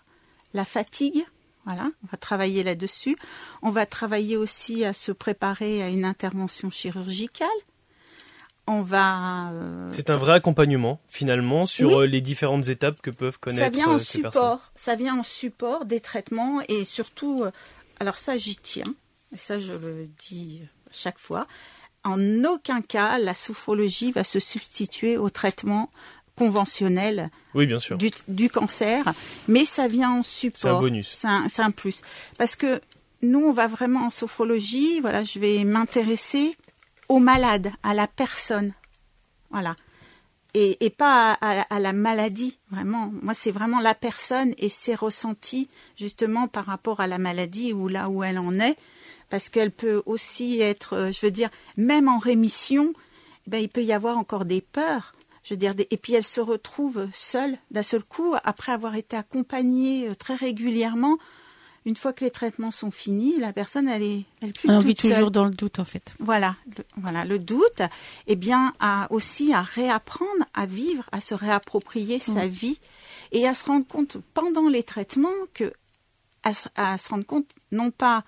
la 0.54 0.64
fatigue. 0.64 1.25
Voilà, 1.69 1.91
on 2.02 2.07
va 2.11 2.17
travailler 2.17 2.65
là-dessus. 2.65 3.19
On 3.61 3.69
va 3.69 3.85
travailler 3.85 4.39
aussi 4.39 4.87
à 4.87 4.95
se 4.95 5.13
préparer 5.13 5.83
à 5.83 5.91
une 5.91 6.07
intervention 6.07 6.71
chirurgicale. 6.71 7.47
On 8.67 8.81
va. 8.81 9.50
euh, 9.52 9.89
C'est 9.93 10.09
un 10.09 10.17
vrai 10.17 10.33
accompagnement 10.33 10.99
finalement 11.09 11.67
sur 11.67 11.89
Oui. 11.91 11.95
euh, 11.95 12.07
les 12.07 12.23
différentes 12.23 12.69
étapes 12.69 13.02
que 13.02 13.11
peuvent 13.11 13.39
connaître 13.39 13.65
ça 13.65 13.71
vient 13.71 13.89
en 13.89 13.99
euh, 13.99 14.23
personnes. 14.23 14.59
Ça 14.76 14.95
vient 14.95 15.19
en 15.19 15.23
support 15.23 15.85
des 15.85 16.00
traitements 16.00 16.63
et 16.69 16.87
surtout, 16.87 17.45
alors 18.00 18.17
ça 18.17 18.39
j'y 18.39 18.57
tiens, 18.57 18.95
et 19.35 19.39
ça 19.39 19.59
je 19.61 19.73
le 19.75 20.09
dis 20.19 20.63
chaque 20.91 21.19
fois. 21.19 21.47
En 22.04 22.45
aucun 22.45 22.81
cas, 22.81 23.19
la 23.19 23.35
sophrologie 23.35 24.13
va 24.13 24.25
se 24.25 24.41
substituer 24.41 25.19
au 25.19 25.28
traitement 25.28 25.91
conventionnel 26.38 27.30
Oui, 27.54 27.66
bien 27.66 27.78
sûr. 27.78 27.96
du, 27.98 28.10
du 28.28 28.48
cancer, 28.48 29.04
mais 29.48 29.64
ça 29.64 29.88
vient 29.88 30.10
en 30.18 30.22
support. 30.22 30.60
C'est 30.60 30.68
un 30.68 30.80
bonus. 30.80 31.08
C'est 31.48 31.62
un, 31.62 31.70
plus. 31.70 32.02
Parce 32.38 32.56
que 32.56 32.80
nous, 33.22 33.40
on 33.40 33.52
va 33.52 33.66
vraiment 33.66 34.06
en 34.06 34.10
sophrologie, 34.10 35.00
voilà, 35.00 35.24
je 35.24 35.38
vais 35.38 35.64
m'intéresser 35.64 36.56
au 37.08 37.18
malade, 37.18 37.72
à 37.82 37.94
la 37.94 38.06
personne. 38.06 38.72
Voilà. 39.50 39.74
Et, 40.54 40.84
et 40.84 40.90
pas 40.90 41.32
à, 41.32 41.60
à- 41.62 41.76
à 41.76 41.78
la 41.80 41.92
maladie, 41.92 42.58
vraiment. 42.70 43.10
Moi, 43.22 43.34
c'est 43.34 43.50
vraiment 43.50 43.80
la 43.80 43.94
personne 43.94 44.54
et 44.58 44.68
ses 44.68 44.94
ressentis, 44.94 45.68
justement, 45.96 46.48
par 46.48 46.64
rapport 46.66 47.00
à 47.00 47.06
la 47.06 47.18
maladie 47.18 47.72
ou 47.72 47.88
là 47.88 48.08
où 48.08 48.22
elle 48.24 48.38
en 48.38 48.58
est. 48.58 48.76
Parce 49.28 49.48
qu'elle 49.50 49.70
peut 49.72 50.02
aussi 50.06 50.60
être, 50.62 50.94
euh, 50.94 51.12
je 51.12 51.20
veux 51.24 51.30
dire, 51.30 51.50
même 51.76 52.08
en 52.08 52.18
rémission, 52.18 52.92
eh 53.46 53.50
ben, 53.50 53.58
il 53.58 53.68
peut 53.68 53.82
y 53.84 53.92
avoir 53.92 54.16
encore 54.16 54.46
des 54.46 54.62
peurs. 54.62 55.14
Je 55.49 55.54
veux 55.54 55.58
dire, 55.58 55.75
des- 55.75 55.89
et 55.91 55.97
puis 55.97 56.13
elle 56.13 56.26
se 56.26 56.43
retrouve 56.43 57.08
seule 57.15 57.56
d'un 57.71 57.82
seul 57.82 58.04
coup, 58.04 58.34
après 58.45 58.71
avoir 58.71 58.97
été 58.97 59.17
accompagnée 59.17 60.06
euh, 60.11 60.15
très 60.15 60.34
régulièrement. 60.34 61.17
Une 61.87 61.97
fois 61.97 62.13
que 62.13 62.23
les 62.23 62.30
traitements 62.30 62.71
sont 62.71 62.91
finis, 62.91 63.39
la 63.39 63.54
personne, 63.54 63.89
elle 63.89 64.02
est, 64.02 64.25
elle 64.43 64.50
plus 64.52 64.69
On 64.69 64.78
vit 64.78 64.95
seule. 64.95 65.13
toujours 65.13 65.30
dans 65.30 65.47
le 65.47 65.52
doute 65.54 65.78
en 65.78 65.87
fait. 65.87 66.15
Voilà, 66.19 66.56
le, 66.76 66.84
voilà, 66.99 67.25
le 67.25 67.39
doute, 67.39 67.80
eh 68.26 68.37
bien, 68.37 68.75
à, 68.78 69.06
aussi 69.11 69.54
à 69.54 69.63
réapprendre 69.63 70.45
à 70.52 70.67
vivre, 70.67 71.04
à 71.13 71.23
se 71.23 71.32
réapproprier 71.34 72.19
sa 72.19 72.47
vie 72.47 72.78
et 73.32 73.49
à 73.49 73.54
se 73.54 73.65
rendre 73.65 73.87
compte 73.87 74.19
pendant 74.34 74.69
les 74.69 74.82
traitements 74.82 75.30
que, 75.54 75.73
à 76.43 76.99
se 76.99 77.08
rendre 77.08 77.25
compte, 77.25 77.49
non 77.73 77.91
pas, 77.91 78.23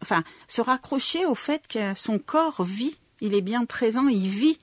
enfin, 0.00 0.24
se 0.46 0.62
raccrocher 0.62 1.26
au 1.26 1.34
fait 1.34 1.68
que 1.68 1.94
son 1.94 2.18
corps 2.18 2.62
vit, 2.64 2.96
il 3.20 3.34
est 3.34 3.42
bien 3.42 3.66
présent, 3.66 4.08
il 4.08 4.28
vit, 4.28 4.58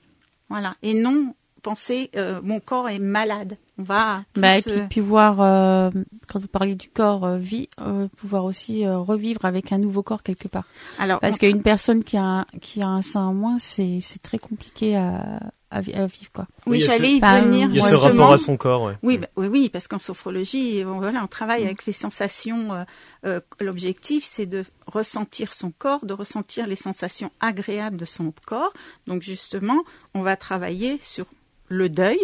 voilà, 0.48 0.76
et 0.82 0.94
non 0.94 1.32
penser 1.70 2.10
euh, 2.14 2.40
mon 2.44 2.60
corps 2.60 2.88
est 2.88 3.00
malade. 3.00 3.56
On 3.78 3.82
va 3.82 4.22
Bah, 4.36 4.56
et 4.58 4.62
puis, 4.62 4.72
puis 4.88 5.00
voir, 5.00 5.40
euh, 5.40 5.90
quand 6.28 6.38
vous 6.38 6.46
parlez 6.46 6.76
du 6.76 6.88
corps 6.88 7.24
euh, 7.24 7.36
vie, 7.38 7.68
euh, 7.80 8.06
pouvoir 8.16 8.44
aussi 8.44 8.86
euh, 8.86 8.98
revivre 8.98 9.44
avec 9.44 9.72
un 9.72 9.78
nouveau 9.78 10.02
corps 10.04 10.22
quelque 10.22 10.46
part. 10.48 10.64
alors 10.98 11.18
Parce 11.20 11.38
qu'une 11.38 11.60
personne 11.62 12.04
qui 12.04 12.16
a 12.16 12.22
un, 12.22 12.44
qui 12.62 12.80
a 12.82 12.86
un 12.88 13.02
sein 13.02 13.22
en 13.26 13.34
moins, 13.34 13.58
c'est 13.58 13.98
c'est 14.00 14.22
très 14.22 14.38
compliqué 14.38 14.96
à, 14.96 15.40
à, 15.70 15.80
vi- 15.82 15.92
à 15.94 16.06
vivre 16.06 16.30
quoi. 16.32 16.46
oui, 16.66 16.80
ce- 16.80 16.86
j'allais 16.86 17.14
y 17.16 17.20
venir. 17.20 17.68
Il 17.70 17.76
y 17.76 17.78
a 17.80 17.82
Moi, 17.82 17.90
ce 17.90 17.96
je 17.96 18.00
rapport 18.00 18.10
justement. 18.12 18.32
à 18.32 18.38
son 18.38 18.56
corps. 18.56 18.82
ouais. 18.84 18.94
Oui, 19.02 19.18
Mm. 19.18 19.20
bah, 19.22 19.26
oui, 19.36 19.46
oui, 19.48 19.68
parce 19.68 19.88
qu'en 19.88 19.98
sophrologie, 19.98 20.82
on, 20.86 20.98
voilà, 21.00 21.22
on 21.24 21.26
travaille 21.26 21.64
avec 21.64 21.84
les 21.84 21.92
sensations. 21.92 22.72
euh, 22.72 22.84
euh, 23.26 23.40
L'objectif, 23.60 24.24
c'est 24.24 24.46
de 24.46 24.64
ressentir 24.86 25.52
son 25.52 25.70
corps, 25.76 26.06
de 26.06 26.14
ressentir 26.14 26.66
les 26.66 26.76
sensations 26.76 27.30
agréables 27.40 27.96
de 27.98 28.04
son 28.06 28.32
corps. 28.46 28.72
Donc 29.06 29.20
justement, 29.22 29.82
on 30.14 30.22
va 30.22 30.36
travailler 30.36 30.98
sur 31.02 31.26
le 31.68 31.88
deuil 31.88 32.18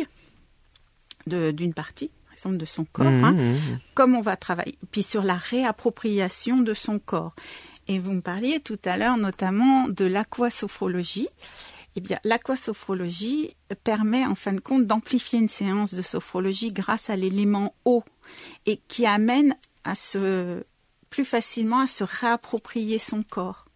de- 1.27 1.51
d'une 1.51 1.75
partie, 1.75 2.11
par 2.25 2.35
exemple, 2.35 2.57
de 2.57 2.65
son 2.65 2.85
corps, 2.85 3.07
Mhm, 3.11 3.25
hein, 3.25 3.33
mhm. 3.33 3.79
comme 3.95 4.15
on 4.17 4.23
va 4.23 4.37
travailler, 4.37 4.77
puis 4.91 5.03
sur 5.03 5.23
la 5.23 5.37
réappropriation 5.37 6.61
de 6.61 6.75
son 6.75 6.99
corps. 6.99 7.35
Et 7.89 7.99
vous 7.99 8.13
me 8.13 8.21
parliez 8.21 8.61
tout 8.61 8.79
à 8.85 8.97
l'heure 8.97 9.17
notamment 9.17 9.89
de 9.89 10.05
l'aquasophrologie. 10.05 11.29
Eh 11.95 12.01
bien, 12.01 12.19
l'aquasophrologie 12.25 13.55
permet 13.85 14.25
en 14.25 14.35
fin 14.35 14.53
de 14.55 14.61
compte 14.61 14.87
d'amplifier 14.87 15.39
une 15.39 15.49
séance 15.49 15.93
de 15.93 16.01
sophrologie 16.03 16.73
grâce 16.73 17.11
à 17.11 17.17
l'élément 17.17 17.75
eau 17.85 18.03
et 18.67 18.81
qui 18.89 19.05
amène 19.05 19.55
à 19.85 19.95
se 19.95 20.65
plus 21.11 21.25
facilement 21.27 21.81
à 21.81 21.87
se 21.87 22.05
réapproprier 22.05 22.99
son 22.99 23.23
corps. 23.23 23.67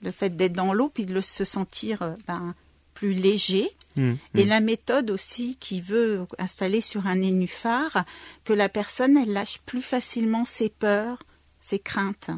Le 0.00 0.10
fait 0.10 0.30
d'être 0.34 0.54
dans 0.54 0.72
l'eau 0.72 0.88
puis 0.88 1.04
de 1.04 1.12
le- 1.12 1.20
se 1.20 1.44
sentir 1.44 2.00
euh, 2.00 2.14
ben, 2.26 2.54
plus 2.94 3.12
léger, 3.12 3.68
Mhm, 3.98 4.18
et 4.34 4.44
mhm. 4.44 4.48
la 4.48 4.60
méthode 4.60 5.10
aussi 5.10 5.56
qui 5.60 5.80
veut 5.80 6.26
installer 6.38 6.80
sur 6.80 7.06
un 7.06 7.16
nénuphar 7.16 8.04
que 8.44 8.52
la 8.52 8.68
personne 8.68 9.16
elle 9.16 9.32
lâche 9.32 9.58
plus 9.66 9.82
facilement 9.82 10.44
ses 10.44 10.68
peurs, 10.68 11.22
ses 11.60 11.78
craintes. 11.78 12.30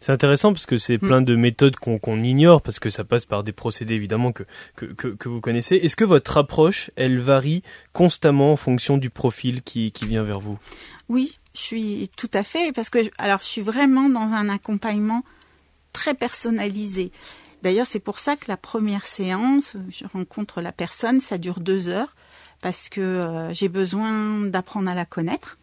C'est 0.00 0.12
intéressant 0.12 0.52
parce 0.52 0.66
que 0.66 0.76
Mm. 0.76 0.78
c'est 0.78 0.98
plein 0.98 1.20
de 1.22 1.34
méthodes 1.34 1.76
qu'on 1.76 1.98
qu'on 1.98 2.22
ignore 2.22 2.62
parce 2.62 2.78
que 2.78 2.90
ça 2.90 3.04
passe 3.04 3.24
par 3.24 3.42
des 3.42 3.52
procédés 3.52 3.94
évidemment 3.94 4.32
que, 4.32 4.44
que, 4.76 4.86
que, 4.86 5.08
que 5.08 5.28
vous 5.28 5.40
connaissez. 5.40 5.76
Est-ce 5.76 5.96
que 5.96 6.04
votre 6.04 6.38
approche, 6.38 6.90
elle 6.96 7.18
varie 7.18 7.62
constamment 7.92 8.52
en 8.52 8.56
fonction 8.56 8.96
du 8.96 9.10
profil 9.10 9.62
qui, 9.62 9.90
qui 9.92 10.06
vient 10.06 10.22
vers 10.22 10.40
vous? 10.40 10.58
Oui, 11.08 11.34
je 11.54 11.60
suis 11.60 12.10
tout 12.16 12.30
à 12.32 12.44
fait 12.44 12.72
parce 12.72 12.90
que 12.90 12.98
alors 13.18 13.40
je 13.40 13.46
suis 13.46 13.60
vraiment 13.60 14.08
dans 14.08 14.32
un 14.34 14.48
accompagnement 14.48 15.24
très 15.92 16.14
personnalisé. 16.14 17.10
D'ailleurs, 17.62 17.86
c'est 17.86 17.98
pour 18.00 18.18
ça 18.18 18.36
que 18.36 18.44
la 18.48 18.56
première 18.56 19.06
séance, 19.06 19.74
je 19.88 20.04
rencontre 20.12 20.60
la 20.60 20.72
personne, 20.72 21.20
ça 21.20 21.38
dure 21.38 21.60
deux 21.60 21.88
heures 21.88 22.14
parce 22.60 22.88
que 22.88 23.00
euh, 23.00 23.52
j'ai 23.52 23.68
besoin 23.68 24.40
d'apprendre 24.46 24.90
à 24.90 24.94
la 24.94 25.04
connaître. 25.04 25.58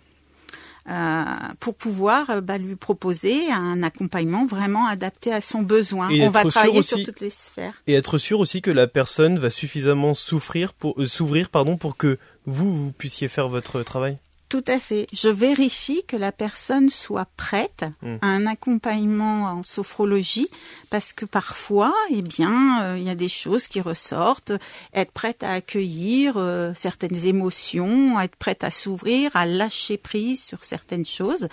Euh, 0.88 1.23
pour 1.60 1.73
pouvoir 1.73 2.29
euh, 2.29 2.41
bah, 2.41 2.60
lui 2.60 2.75
proposer 2.75 3.51
un 3.51 3.81
accompagnement 3.81 4.45
vraiment 4.45 4.86
adapté 4.86 5.34
à 5.34 5.41
son 5.41 5.63
besoin. 5.63 6.10
Et 6.10 6.21
On 6.21 6.29
va 6.29 6.43
travailler 6.45 6.77
aussi- 6.77 6.89
sur 6.89 7.03
toutes 7.03 7.21
les 7.21 7.31
sphères. 7.31 7.73
Et 7.88 7.95
être 7.95 8.19
sûr 8.19 8.39
aussi 8.39 8.62
que 8.62 8.69
la 8.69 8.86
personne 8.86 9.39
va 9.39 9.49
suffisamment 9.49 10.13
souffrir 10.13 10.73
pour 10.73 11.01
euh, 11.01 11.08
s'ouvrir 11.08 11.49
pardon 11.49 11.75
pour 11.75 11.97
que 11.97 12.19
vous 12.45 12.71
vous 12.71 12.91
puissiez 12.91 13.27
faire 13.29 13.47
votre 13.47 13.81
travail. 13.81 14.19
Tout 14.47 14.63
à 14.67 14.79
fait. 14.79 15.08
Je 15.12 15.27
vérifie 15.29 16.03
que 16.08 16.15
la 16.15 16.31
personne 16.31 16.89
soit 16.89 17.27
prête 17.36 17.84
Mm. 18.01 18.15
à 18.21 18.27
un 18.27 18.45
accompagnement 18.45 19.45
en 19.45 19.63
sophrologie 19.63 20.47
parce 20.89 21.13
que 21.13 21.25
parfois, 21.25 21.93
eh 22.12 22.21
bien, 22.21 22.84
euh, 22.84 22.97
il 22.97 23.03
y 23.03 23.10
a 23.10 23.15
des 23.15 23.27
choses 23.27 23.67
qui 23.67 23.81
ressortent. 23.81 24.53
Être 24.93 25.12
prête 25.12 25.41
à 25.43 25.51
accueillir 25.51 26.38
euh, 26.38 26.73
certaines 26.75 27.25
émotions, 27.25 28.19
être 28.19 28.36
prête 28.36 28.63
à 28.63 28.71
s'ouvrir, 28.71 29.31
à 29.34 29.45
lâcher 29.45 29.97
prise 29.97 30.43
sur 30.43 30.63
certaines 30.63 31.05
choses. 31.05 31.47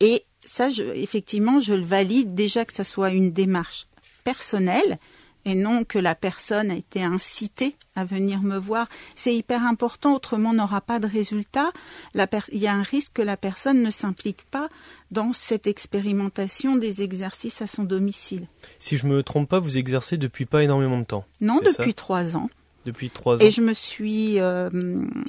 Et 0.00 0.24
ça, 0.44 0.68
je, 0.68 0.82
effectivement, 0.82 1.60
je 1.60 1.74
le 1.74 1.84
valide 1.84 2.34
déjà 2.34 2.64
que 2.64 2.72
ça 2.72 2.84
soit 2.84 3.10
une 3.10 3.30
démarche 3.30 3.86
personnelle 4.24 4.98
et 5.44 5.54
non 5.54 5.84
que 5.84 5.98
la 5.98 6.14
personne 6.14 6.70
a 6.70 6.76
été 6.76 7.02
incitée 7.02 7.76
à 7.94 8.04
venir 8.04 8.42
me 8.42 8.56
voir. 8.56 8.88
C'est 9.14 9.34
hyper 9.34 9.62
important, 9.62 10.14
autrement 10.14 10.50
on 10.50 10.54
n'aura 10.54 10.80
pas 10.80 10.98
de 10.98 11.06
résultat. 11.06 11.72
La 12.14 12.26
il 12.52 12.58
y 12.58 12.66
a 12.66 12.74
un 12.74 12.82
risque 12.82 13.14
que 13.14 13.22
la 13.22 13.36
personne 13.36 13.82
ne 13.82 13.90
s'implique 13.90 14.44
pas 14.50 14.68
dans 15.10 15.32
cette 15.32 15.66
expérimentation 15.66 16.76
des 16.76 17.02
exercices 17.02 17.60
à 17.62 17.66
son 17.66 17.84
domicile. 17.84 18.46
Si 18.78 18.96
je 18.96 19.06
me 19.06 19.22
trompe 19.22 19.48
pas, 19.48 19.58
vous 19.58 19.78
exercez 19.78 20.16
depuis 20.16 20.46
pas 20.46 20.62
énormément 20.62 20.98
de 20.98 21.04
temps. 21.04 21.24
Non, 21.40 21.60
depuis 21.64 21.94
trois 21.94 22.36
ans. 22.36 22.48
Depuis 22.84 23.10
trois 23.10 23.36
ans. 23.36 23.44
Et 23.44 23.50
je 23.50 23.60
me 23.60 23.74
suis, 23.74 24.40
euh, 24.40 24.68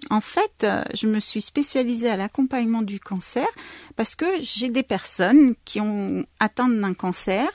en 0.10 0.22
fait, 0.22 0.66
je 0.96 1.08
me 1.08 1.20
suis 1.20 1.42
spécialisée 1.42 2.10
à 2.10 2.18
l'accompagnement 2.18 2.82
du 2.82 3.00
cancer 3.00 3.48
parce 3.96 4.16
que 4.16 4.26
j'ai 4.42 4.70
des 4.70 4.84
personnes 4.84 5.54
qui 5.66 5.80
ont 5.80 6.26
atteint 6.40 6.68
d'un 6.70 6.94
cancer 6.94 7.48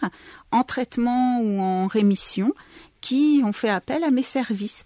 en 0.53 0.63
traitement 0.63 1.41
ou 1.41 1.61
en 1.61 1.87
rémission 1.89 2.53
qui 3.01 3.43
ont 3.45 3.53
fait 3.53 3.69
appel 3.71 4.05
à 4.05 4.11
mes 4.11 4.23
services. 4.23 4.85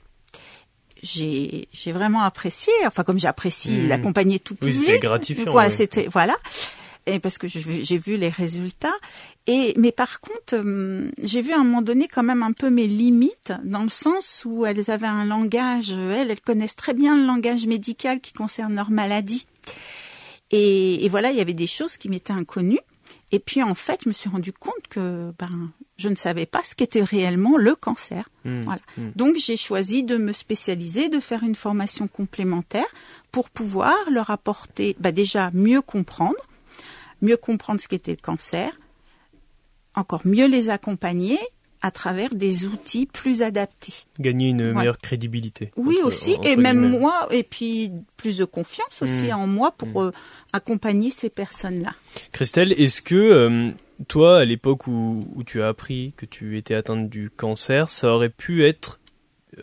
J'ai 1.03 1.67
j'ai 1.73 1.91
vraiment 1.91 2.23
apprécié, 2.23 2.73
enfin 2.87 3.03
comme 3.03 3.19
j'apprécie 3.19 3.73
Mmh. 3.81 3.89
d'accompagner 3.89 4.39
tout 4.39 4.57
Oui, 4.63 4.69
public. 4.71 4.87
c'était 4.87 4.99
gratifiant, 5.01 5.51
Voilà, 5.53 5.69
ouais. 5.69 5.75
c'était 5.75 6.07
voilà. 6.11 6.37
Et 7.07 7.19
parce 7.19 7.37
que 7.39 7.49
j'ai 7.49 7.99
vu 7.99 8.17
les 8.17 8.29
résultats. 8.29 8.95
Et 9.47 9.75
mais 9.77 9.91
par 9.91 10.21
contre, 10.21 10.57
hum, 10.59 11.11
j'ai 11.21 11.43
vu 11.43 11.53
à 11.53 11.57
un 11.57 11.65
moment 11.65 11.83
donné 11.83 12.07
quand 12.07 12.23
même 12.23 12.43
un 12.45 12.53
peu 12.53 12.71
mes 12.71 12.87
limites 12.87 13.53
dans 13.65 13.83
le 13.83 13.89
sens 13.89 14.45
où 14.47 14.65
elles 14.67 14.89
avaient 14.91 15.07
un 15.09 15.25
langage, 15.25 15.91
elles, 15.93 16.31
elles 16.31 16.41
connaissent 16.41 16.77
très 16.77 16.95
bien 16.95 17.17
le 17.17 17.27
langage 17.27 17.67
médical 17.67 18.21
qui 18.21 18.33
concerne 18.33 18.75
leur 18.77 18.91
maladie. 18.91 19.47
Et, 20.51 21.05
et 21.05 21.09
voilà, 21.09 21.31
il 21.31 21.37
y 21.37 21.41
avait 21.41 21.55
des 21.55 21.67
choses 21.67 21.97
qui 21.97 22.09
m'étaient 22.09 22.33
inconnues. 22.33 22.79
Et 23.33 23.39
puis 23.39 23.63
en 23.63 23.75
fait, 23.75 24.01
je 24.05 24.09
me 24.11 24.13
suis 24.15 24.29
rendu 24.29 24.53
compte 24.53 24.87
que 24.91 25.33
ben 25.39 25.71
je 25.97 26.09
ne 26.09 26.17
savais 26.17 26.47
pas 26.47 26.61
ce 26.65 26.75
qu'était 26.75 27.03
réellement 27.03 27.57
le 27.57 27.75
cancer. 27.75 28.29
Hmm, 28.45 28.61
Voilà. 28.63 28.81
hmm. 28.99 29.11
Donc 29.17 29.37
j'ai 29.37 29.57
choisi 29.57 30.03
de 30.03 30.17
me 30.19 30.33
spécialiser, 30.33 31.09
de 31.09 31.21
faire 31.21 31.43
une 31.43 31.55
formation 31.55 32.09
complémentaire 32.09 32.87
pour 33.31 33.49
pouvoir 33.51 33.97
leur 34.11 34.31
apporter 34.31 34.97
bah, 35.01 35.13
déjà 35.13 35.51
mieux 35.55 35.81
comprendre, 35.81 36.37
mieux 37.23 37.37
comprendre 37.39 37.81
ce 37.81 37.89
qu'était 37.89 38.11
le 38.13 38.19
cancer, 38.23 38.71
encore 39.95 40.23
mieux 40.25 40.47
les 40.49 40.71
accompagner 40.71 41.39
à 41.85 41.91
travers 41.91 42.33
des 42.35 42.65
outils 42.67 43.07
plus 43.07 43.43
adaptés. 43.43 43.93
Gagner 44.21 44.51
une 44.51 44.63
Ouais. 44.69 44.73
meilleure 44.73 44.99
crédibilité. 44.99 45.73
Oui 45.77 45.97
entre- 45.99 46.07
aussi, 46.07 46.35
entre 46.35 46.47
et 46.47 46.57
même 46.57 46.81
guillemets. 46.83 46.99
moi, 46.99 47.27
et 47.33 47.43
puis 47.43 47.91
plus 48.17 48.37
de 48.39 48.45
confiance 48.45 49.03
aussi 49.03 49.27
Mm. 49.29 49.33
en 49.35 49.47
moi 49.49 49.73
pour 49.73 50.01
euh, 50.03 50.13
accompagner 50.53 51.11
ces 51.11 51.29
personnes-là. 51.29 51.95
Christelle, 52.31 52.73
est-ce 52.81 53.03
que 53.03 53.17
euh, 53.17 53.71
toi, 54.07 54.39
à 54.39 54.45
l'époque 54.45 54.87
où, 54.87 55.21
où 55.35 55.43
tu 55.43 55.61
as 55.61 55.69
appris 55.69 56.15
que 56.17 56.25
tu 56.25 56.57
étais 56.57 56.75
atteinte 56.75 57.09
du 57.11 57.31
cancer, 57.31 57.89
ça 57.91 58.13
aurait 58.13 58.29
pu 58.31 58.65
être 58.65 59.01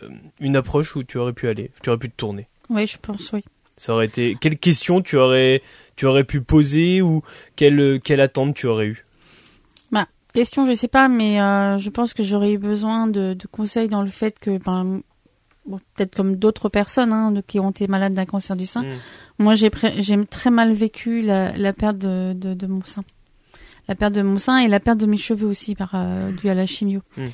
euh, 0.02 0.08
une 0.40 0.56
approche 0.56 0.94
où 0.96 1.02
tu 1.02 1.16
aurais 1.18 1.32
pu 1.32 1.48
aller, 1.48 1.70
tu 1.82 1.88
aurais 1.88 1.98
pu 1.98 2.10
te 2.10 2.16
tourner? 2.16 2.46
Oui, 2.68 2.86
je 2.86 2.98
pense, 2.98 3.32
oui. 3.32 3.42
Ça 3.78 3.94
aurait 3.94 4.06
été 4.06 4.36
quelle 4.38 4.58
question 4.58 5.00
tu 5.00 5.16
aurais 5.16 5.62
tu 6.00 6.06
aurais 6.06 6.24
pu 6.24 6.40
poser 6.40 7.02
ou 7.02 7.22
quelle 7.56 8.00
quelle 8.02 8.20
attente 8.22 8.54
tu 8.54 8.66
aurais 8.66 8.86
eu 8.86 9.04
Question, 10.32 10.64
je 10.64 10.74
sais 10.74 10.86
pas, 10.86 11.08
mais 11.08 11.40
euh, 11.40 11.76
je 11.76 11.90
pense 11.90 12.14
que 12.14 12.22
j'aurais 12.22 12.52
eu 12.52 12.58
besoin 12.58 13.08
de, 13.08 13.34
de 13.34 13.46
conseils 13.50 13.88
dans 13.88 14.02
le 14.02 14.08
fait 14.08 14.38
que, 14.38 14.58
ben, 14.58 15.00
bon, 15.66 15.80
peut-être 15.96 16.14
comme 16.14 16.36
d'autres 16.36 16.68
personnes 16.68 17.12
hein, 17.12 17.34
qui 17.48 17.58
ont 17.58 17.70
été 17.72 17.88
malades 17.88 18.14
d'un 18.14 18.26
cancer 18.26 18.54
du 18.54 18.64
sein, 18.64 18.84
Hmm. 18.84 19.42
moi 19.42 19.54
j'ai 19.56 19.70
très 20.30 20.50
mal 20.52 20.72
vécu 20.72 21.22
la, 21.22 21.50
la 21.58 21.72
perte 21.72 21.98
de, 21.98 22.32
de, 22.32 22.54
de 22.54 22.66
mon 22.68 22.84
sein. 22.84 23.02
La 23.88 23.96
perte 23.96 24.14
de 24.14 24.22
mon 24.22 24.38
sein 24.38 24.58
et 24.58 24.68
la 24.68 24.78
perte 24.78 24.98
de 24.98 25.06
mes 25.06 25.16
cheveux 25.16 25.48
aussi 25.48 25.74
par 25.74 25.90
euh, 25.94 26.30
dû 26.30 26.48
à 26.48 26.54
la 26.54 26.64
chimio. 26.64 27.00
Mm. 27.16 27.24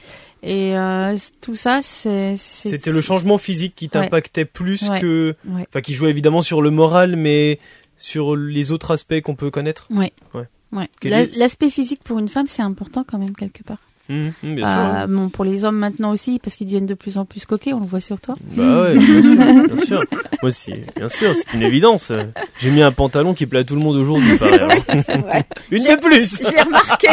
Et 0.43 0.79
euh, 0.79 1.15
tout 1.43 1.55
ça, 1.55 1.81
c'est 1.83 2.37
C'était 2.37 2.93
le 2.93 3.03
changement 3.03 3.37
physique 3.37 3.75
qui 3.77 3.91
t'impactait 3.91 4.47
plus 4.47 4.89
Ouais. 4.89 5.01
que 5.01 5.35
Ouais. 5.47 5.67
enfin 5.69 5.83
qui 5.83 5.93
jouait 5.93 6.09
évidemment 6.09 6.41
sur 6.41 6.63
le 6.63 6.71
moral 6.71 7.17
mais 7.17 7.59
sur 7.99 8.37
les 8.37 8.73
autres 8.73 8.91
aspects 8.93 9.21
qu'on 9.23 9.35
peut 9.35 9.51
connaître? 9.51 9.87
Ouais. 9.91 10.13
Ouais. 10.35 10.45
Ouais. 10.73 10.89
Quel 11.01 11.11
La- 11.13 11.23
est- 11.23 11.37
L'aspect 11.37 11.71
physique 11.71 12.03
pour 12.05 12.19
une 12.19 12.29
femme, 12.29 12.47
c'est 12.47 12.63
important 12.63 13.05
quand 13.07 13.19
même 13.19 13.35
quelque 13.37 13.63
part. 13.63 13.79
Sûr. 14.09 14.33
Euh, 14.45 15.07
bon, 15.09 15.29
pour 15.29 15.45
les 15.45 15.65
hommes 15.65 15.79
maintenant 15.79 16.13
aussi, 16.13 16.39
parce 16.39 16.57
qu'ils 16.57 16.67
deviennent 16.67 16.87
de 16.87 16.95
plus 16.95 17.19
en 17.19 17.25
plus 17.25 17.45
coquets, 17.45 17.73
on 17.73 17.81
le 17.81 17.87
voit 17.87 18.01
sur 18.01 18.21
toi. 18.21 18.37
Bah 18.53 18.83
ouais, 18.83 18.99
bien 18.99 19.23
sûr, 19.23 19.67
bien 19.75 19.85
sûr. 19.85 20.05
Moi 20.11 20.49
aussi, 20.49 20.73
bien 20.97 21.09
sûr, 21.09 21.35
c'est 21.35 21.55
une 21.55 21.63
évidence. 21.63 22.13
J'ai 22.59 22.71
mis 22.71 22.83
un 22.83 22.93
pantalon 22.93 23.35
qui 23.35 23.47
plaît 23.47 23.61
à 23.61 23.65
tout 23.65 23.75
le 23.75 23.81
monde 23.81 23.97
aujourd'hui, 23.97 24.39
hein. 24.41 24.69
Une 25.71 25.83
de 25.83 26.01
plus. 26.01 26.43
J'ai 26.51 26.63
remarqué. 26.63 27.09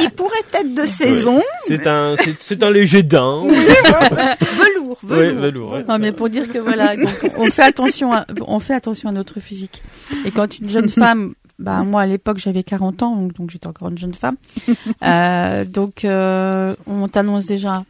Il 0.00 0.10
pourrait 0.10 0.36
être 0.54 0.74
de 0.74 0.84
saison. 0.84 1.42
C'est 1.66 1.86
un, 1.86 2.14
c'est, 2.40 2.62
un 2.62 2.70
léger 2.70 3.02
daim. 3.02 3.44
Velours, 3.44 4.98
velours. 5.02 5.18
Ouais, 5.18 5.32
velours, 5.32 5.72
ouais. 5.72 5.84
Non, 5.88 5.98
mais 5.98 6.12
pour 6.12 6.28
dire 6.28 6.50
que 6.50 6.58
voilà, 6.58 6.96
donc 6.96 7.30
on 7.38 7.46
fait 7.46 7.62
attention, 7.62 8.12
à, 8.12 8.26
on 8.46 8.58
fait 8.58 8.74
attention 8.74 9.08
à 9.08 9.12
notre 9.12 9.40
physique. 9.40 9.82
Et 10.24 10.30
quand 10.30 10.58
une 10.58 10.68
jeune 10.68 10.88
femme, 10.88 11.34
bah 11.58 11.82
moi 11.84 12.02
à 12.02 12.06
l'époque 12.06 12.38
j'avais 12.38 12.62
40 12.62 13.02
ans, 13.02 13.16
donc, 13.16 13.34
donc 13.34 13.50
j'étais 13.50 13.66
encore 13.66 13.88
une 13.88 13.98
jeune 13.98 14.14
femme. 14.14 14.36
Euh, 15.02 15.64
donc 15.64 16.04
euh, 16.04 16.74
on 16.86 17.08
t'annonce 17.08 17.44
déjà 17.46 17.84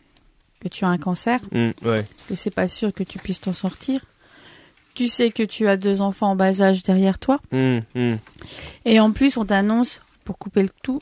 que 0.61 0.69
tu 0.69 0.85
as 0.85 0.89
un 0.89 0.99
cancer, 0.99 1.41
ouais. 1.53 2.05
que 2.29 2.35
c'est 2.37 2.55
pas 2.55 2.69
sûr 2.69 2.93
que 2.93 3.03
tu 3.03 3.19
puisses 3.19 3.41
t'en 3.41 3.53
sortir. 3.53 4.01
Tu 4.95 5.09
sais 5.09 5.31
que 5.31 5.43
tu 5.43 5.67
as 5.69 5.77
deux 5.77 6.01
enfants 6.03 6.31
en 6.33 6.37
bas 6.37 6.61
âge 6.63 6.83
derrière 6.83 7.19
toi, 7.19 7.41
Hmm, 7.51 7.79
hmm. 7.95 8.17
et 8.85 9.01
en 9.01 9.11
plus 9.13 9.37
on 9.37 9.45
t'annonce 9.45 10.01
pour 10.25 10.37
couper 10.39 10.63
le 10.63 10.69
tout, 10.83 11.01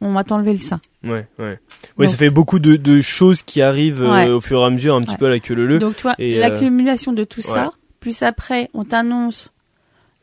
on 0.00 0.12
va 0.12 0.24
t'enlever 0.24 0.52
le 0.52 0.58
sein. 0.58 0.80
Ouais, 1.02 1.26
ouais. 1.38 1.58
Ouais, 1.98 2.06
ça 2.06 2.16
fait 2.16 2.30
beaucoup 2.30 2.58
de, 2.58 2.76
de 2.76 3.00
choses 3.00 3.42
qui 3.42 3.62
arrivent 3.62 4.02
euh, 4.02 4.12
Ouais. 4.12 4.28
au 4.28 4.40
fur 4.40 4.60
et 4.60 4.64
à 4.64 4.70
mesure, 4.70 4.94
un 4.94 5.00
petit 5.00 5.12
Ouais. 5.12 5.16
peu 5.18 5.26
à 5.26 5.30
la 5.30 5.40
queue 5.40 5.54
leu. 5.54 5.78
Donc, 5.78 5.96
toi, 5.96 6.14
euh, 6.20 6.38
l'accumulation 6.38 7.12
de 7.12 7.24
tout 7.24 7.40
ouais. 7.40 7.46
ça, 7.46 7.72
plus 8.00 8.22
après, 8.22 8.68
on 8.74 8.84
t'annonce, 8.84 9.50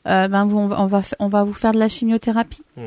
euh, 0.08 0.28
ben, 0.28 0.46
vous- 0.46 0.58
on 0.60 0.68
va, 0.68 0.82
on 0.82 0.86
va, 0.88 1.02
fa- 1.02 1.16
on 1.20 1.28
va 1.28 1.44
vous 1.44 1.54
faire 1.54 1.72
de 1.74 1.80
la 1.80 1.88
chimiothérapie. 1.90 2.64
Hmm. 2.78 2.82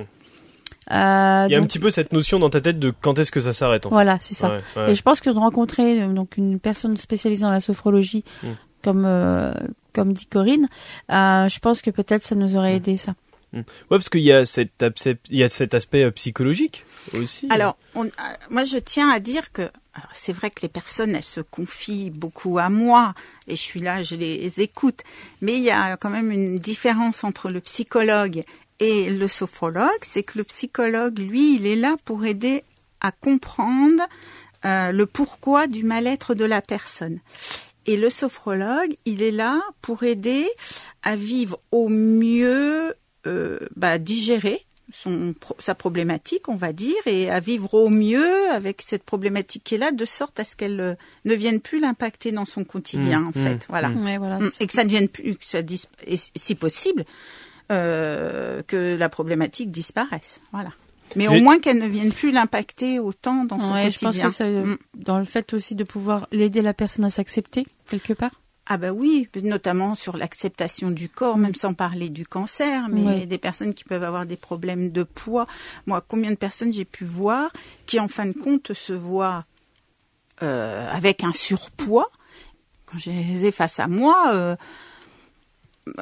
Euh, 0.92 1.46
Il 1.48 1.52
y 1.52 1.54
a 1.54 1.58
un 1.58 1.62
petit 1.62 1.78
peu 1.78 1.90
cette 1.90 2.12
notion 2.12 2.38
dans 2.38 2.50
ta 2.50 2.60
tête 2.60 2.78
de 2.78 2.92
quand 3.00 3.18
est-ce 3.18 3.30
que 3.30 3.40
ça 3.40 3.52
s'arrête. 3.54 3.86
En 3.86 3.88
fait. 3.88 3.94
voilà, 3.94 4.18
c'est 4.20 4.34
ça. 4.34 4.50
Ouais, 4.50 4.58
ouais. 4.82 4.90
Et 4.90 4.94
je 4.94 5.02
pense 5.02 5.20
que 5.20 5.30
de 5.30 5.38
rencontrer 5.38 6.02
euh, 6.02 6.08
donc 6.08 6.36
une 6.36 6.60
personne 6.60 6.96
spécialisée 6.98 7.42
dans 7.42 7.50
la 7.52 7.60
sophrologie, 7.60 8.22
Hmm. 8.42 8.48
comme 8.82 9.04
euh, 9.06 9.52
comme 9.94 10.12
dit 10.12 10.26
Corinne, 10.26 10.66
je 11.08 11.58
pense 11.60 11.80
que 11.80 11.90
peut-être 11.90 12.24
ça 12.24 12.34
nous 12.34 12.56
aurait 12.56 12.74
aidé 12.76 12.96
ça. 12.96 13.14
Ouais, 13.58 13.64
parce 13.90 14.08
qu'il 14.08 14.22
y 14.22 14.32
a 14.32 14.44
cet, 14.44 14.84
y 15.30 15.42
a 15.42 15.48
cet 15.48 15.74
aspect 15.74 16.04
euh, 16.04 16.10
psychologique 16.10 16.84
aussi. 17.14 17.46
Alors, 17.50 17.76
euh, 17.96 18.08
moi, 18.50 18.64
je 18.64 18.78
tiens 18.78 19.10
à 19.10 19.20
dire 19.20 19.52
que 19.52 19.70
c'est 20.12 20.32
vrai 20.32 20.50
que 20.50 20.62
les 20.62 20.68
personnes, 20.68 21.14
elles 21.14 21.22
se 21.22 21.40
confient 21.40 22.10
beaucoup 22.10 22.58
à 22.58 22.68
moi 22.68 23.14
et 23.46 23.56
je 23.56 23.62
suis 23.62 23.80
là, 23.80 24.02
je 24.02 24.16
les 24.16 24.60
écoute. 24.60 25.00
Mais 25.40 25.54
il 25.54 25.62
y 25.62 25.70
a 25.70 25.96
quand 25.96 26.10
même 26.10 26.30
une 26.30 26.58
différence 26.58 27.22
entre 27.22 27.50
le 27.50 27.60
psychologue 27.60 28.44
et 28.80 29.08
le 29.08 29.28
sophrologue, 29.28 29.90
c'est 30.02 30.24
que 30.24 30.38
le 30.38 30.44
psychologue, 30.44 31.18
lui, 31.18 31.56
il 31.56 31.66
est 31.66 31.76
là 31.76 31.96
pour 32.04 32.24
aider 32.24 32.64
à 33.00 33.12
comprendre 33.12 34.02
euh, 34.64 34.92
le 34.92 35.06
pourquoi 35.06 35.66
du 35.66 35.84
mal-être 35.84 36.34
de 36.34 36.44
la 36.44 36.60
personne. 36.60 37.20
Et 37.86 37.96
le 37.96 38.10
sophrologue, 38.10 38.96
il 39.04 39.22
est 39.22 39.30
là 39.30 39.60
pour 39.82 40.02
aider 40.04 40.48
à 41.02 41.16
vivre 41.16 41.60
au 41.70 41.88
mieux, 41.88 42.94
euh, 43.26 43.58
bah, 43.76 43.98
digérer 43.98 44.64
son, 44.92 45.34
sa 45.58 45.74
problématique, 45.74 46.48
on 46.48 46.56
va 46.56 46.72
dire, 46.74 46.94
et 47.06 47.30
à 47.30 47.40
vivre 47.40 47.72
au 47.74 47.88
mieux 47.88 48.50
avec 48.50 48.82
cette 48.82 49.02
problématique 49.02 49.64
qui 49.64 49.76
est 49.76 49.78
là, 49.78 49.92
de 49.92 50.04
sorte 50.04 50.38
à 50.40 50.44
ce 50.44 50.56
qu'elle 50.56 50.78
euh, 50.80 50.94
ne 51.24 51.34
vienne 51.34 51.60
plus 51.60 51.80
l'impacter 51.80 52.32
dans 52.32 52.44
son 52.44 52.64
quotidien, 52.64 53.20
Mmh, 53.20 53.28
en 53.28 53.32
fait. 53.32 53.54
mmh, 53.54 53.60
voilà. 53.70 53.88
mmh. 53.88 54.04
Ouais, 54.04 54.18
voilà. 54.18 54.38
Mm. 54.40 54.50
Et 54.60 54.66
que 54.66 54.72
ça 54.74 54.84
ne 54.84 54.90
vienne 54.90 55.08
plus, 55.08 55.36
que 55.36 55.44
ça 55.44 55.62
dis- 55.62 55.88
et 56.06 56.16
si 56.16 56.54
possible, 56.54 57.04
euh, 57.72 58.62
que 58.66 58.96
la 58.96 59.08
problématique 59.08 59.70
disparaisse. 59.70 60.40
Voilà. 60.52 60.70
Mais 61.16 61.28
au 61.28 61.40
moins 61.40 61.60
qu'elle 61.60 61.78
ne 61.78 61.86
vienne 61.86 62.12
plus 62.12 62.32
l'impacter 62.32 62.98
autant 62.98 63.44
dans 63.44 63.60
son 63.60 63.72
Ouais, 63.72 63.90
je 63.90 63.98
pense 64.00 64.16
quotidien. 64.18 64.26
que 64.28 64.34
ça, 64.34 64.46
dans 64.96 65.18
le 65.18 65.24
fait 65.24 65.54
aussi 65.54 65.74
de 65.76 65.84
pouvoir 65.84 66.26
l'aider 66.32 66.60
la 66.60 66.74
personne 66.74 67.04
à 67.04 67.10
s'accepter 67.10 67.66
quelque 67.88 68.12
part. 68.12 68.40
Ah 68.66 68.78
bah 68.78 68.92
oui, 68.92 69.28
notamment 69.42 69.94
sur 69.94 70.16
l'acceptation 70.16 70.90
du 70.90 71.10
corps, 71.10 71.36
même 71.36 71.54
sans 71.54 71.74
parler 71.74 72.08
du 72.08 72.26
cancer, 72.26 72.88
mais 72.88 73.26
des 73.26 73.36
personnes 73.36 73.74
qui 73.74 73.84
peuvent 73.84 74.02
avoir 74.02 74.24
des 74.24 74.38
problèmes 74.38 74.90
de 74.90 75.02
poids. 75.02 75.46
Moi, 75.86 76.02
combien 76.06 76.30
de 76.30 76.36
personnes 76.36 76.72
j'ai 76.72 76.86
pu 76.86 77.04
voir 77.04 77.50
qui, 77.84 78.00
en 78.00 78.08
fin 78.08 78.24
de 78.24 78.32
compte, 78.32 78.72
se 78.72 78.94
voient 78.94 79.44
euh, 80.42 80.90
avec 80.90 81.24
un 81.24 81.32
surpoids? 81.34 82.06
Quand 82.86 82.96
je 82.96 83.10
les 83.10 83.44
ai 83.44 83.52
face 83.52 83.78
à 83.80 83.86
moi, 83.86 84.30
euh, 84.32 84.56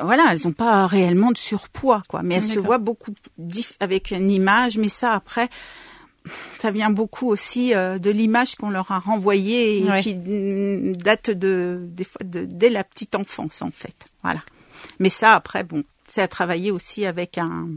voilà, 0.01 0.29
elles 0.31 0.43
n'ont 0.45 0.53
pas 0.53 0.87
réellement 0.87 1.33
de 1.33 1.39
surpoids, 1.39 2.03
quoi. 2.07 2.23
Mais 2.23 2.37
elles 2.37 2.43
se 2.45 2.61
voient 2.61 2.79
beaucoup 2.79 3.13
avec 3.81 4.13
une 4.13 4.31
image, 4.31 4.79
mais 4.79 4.89
ça 4.89 5.15
après. 5.15 5.49
Ça 6.61 6.71
vient 6.71 6.91
beaucoup 6.91 7.29
aussi 7.29 7.75
euh, 7.75 7.99
de 7.99 8.11
l'image 8.11 8.55
qu'on 8.55 8.71
leur 8.71 8.91
a 8.93 8.99
renvoyée 8.99 9.79
et 9.79 9.91
Ouais. 9.91 10.03
qui 10.03 10.15
mm, 10.15 10.97
date 10.97 11.31
de 11.31 11.81
des 11.83 12.05
fois 12.05 12.21
de, 12.25 12.45
dès 12.45 12.71
la 12.71 12.85
petite 12.85 13.15
enfance 13.15 13.63
en 13.63 13.71
fait. 13.71 14.07
Voilà. 14.23 14.43
Mais 15.01 15.11
ça 15.11 15.35
après 15.35 15.65
bon, 15.65 15.83
c'est 16.09 16.23
à 16.23 16.29
travailler 16.29 16.71
aussi 16.71 17.07
avec 17.07 17.39
un 17.39 17.69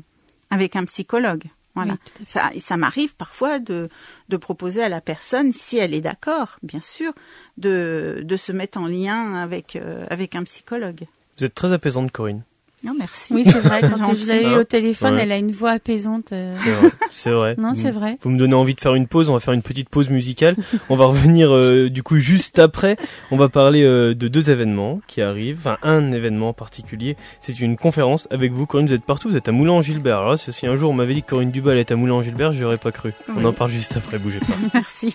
avec 0.52 0.76
un 0.76 0.86
psychologue. 0.86 1.44
Voilà. 1.74 1.94
Oui. 2.20 2.26
Ça, 2.26 2.52
ça 2.58 2.78
m'arrive 2.78 3.16
parfois 3.16 3.60
de, 3.60 3.90
de 4.30 4.38
proposer 4.38 4.82
à 4.82 4.88
la 4.88 5.02
personne, 5.02 5.52
si 5.52 5.78
elle 5.78 5.94
est 5.94 6.00
d'accord, 6.00 6.58
bien 6.64 6.80
sûr, 6.80 7.12
de, 7.58 8.22
de 8.24 8.38
se 8.38 8.54
mettre 8.54 8.78
en 8.78 8.88
lien 8.88 9.36
avec, 9.36 9.76
euh, 9.76 10.06
avec 10.10 10.36
un 10.36 10.44
psychologue. 10.44 11.02
Vous 11.38 11.44
êtes 11.44 11.54
très 11.54 11.74
apaisante, 11.74 12.12
Corinne. 12.12 12.44
Non, 12.86 12.94
merci. 12.98 13.34
Oui, 13.34 13.44
c'est 13.46 13.60
vrai. 13.60 13.82
Quand 14.00 14.14
je 14.14 14.26
l'ai 14.32 14.44
eu 14.46 14.56
au 14.60 14.64
téléphone, 14.64 15.16
ouais. 15.16 15.24
elle 15.24 15.32
a 15.32 15.38
une 15.38 15.52
voix 15.52 15.72
apaisante. 15.72 16.32
euh. 16.34 16.56
C'est 16.60 16.72
vrai. 16.72 16.90
C'est 17.12 17.32
vrai. 17.32 17.56
Non, 17.58 17.70
Vous- 17.74 17.82
c'est 17.82 17.90
vrai. 17.92 18.18
Vous 18.22 18.30
me 18.30 18.38
donnez 18.38 18.54
envie 18.54 18.76
de 18.76 18.82
faire 18.82 18.94
une 18.96 19.08
pause. 19.08 19.30
On 19.30 19.34
va 19.34 19.40
faire 19.40 19.54
une 19.54 19.62
petite 19.64 19.90
pause 19.90 20.10
musicale. 20.10 20.56
On 20.90 20.96
va 20.96 21.06
revenir 21.06 21.56
euh, 21.56 21.90
du 21.90 22.04
coup 22.04 22.18
juste 22.18 22.60
après. 22.60 22.96
On 23.32 23.38
va 23.38 23.50
parler 23.50 23.84
euh, 23.84 24.14
de 24.14 24.28
deux 24.28 24.52
événements 24.52 25.02
qui 25.08 25.22
arrivent. 25.22 25.58
Enfin, 25.60 25.78
un 25.84 26.12
événement 26.12 26.50
en 26.50 26.54
particulier. 26.54 27.18
C'est 27.40 27.60
une 27.60 27.76
conférence 27.76 28.28
avec 28.30 28.52
vous. 28.54 28.66
Corinne, 28.68 28.86
vous 28.88 28.94
êtes 28.94 29.04
partout. 29.06 29.30
Vous 29.30 29.38
êtes 29.38 29.50
à 29.50 29.52
Moulin-en-Gilbert. 29.52 30.18
Alors 30.18 30.30
là, 30.32 30.38
si 30.38 30.68
un 30.68 30.76
jour 30.76 30.92
on 30.92 30.94
m'avait 30.94 31.14
dit 31.16 31.24
que 31.24 31.30
Corinne 31.30 31.52
Dubal 31.52 31.78
est 31.80 31.92
à 31.92 31.96
Moulin-en-Gilbert, 31.96 32.54
j'aurais 32.54 32.78
pas 32.78 32.92
cru. 32.92 33.14
On 33.36 33.44
en 33.46 33.54
parle 33.54 33.72
juste 33.72 33.98
après. 33.98 34.20
Bougez 34.20 34.40
pas. 34.40 34.54
Merci. 34.74 35.14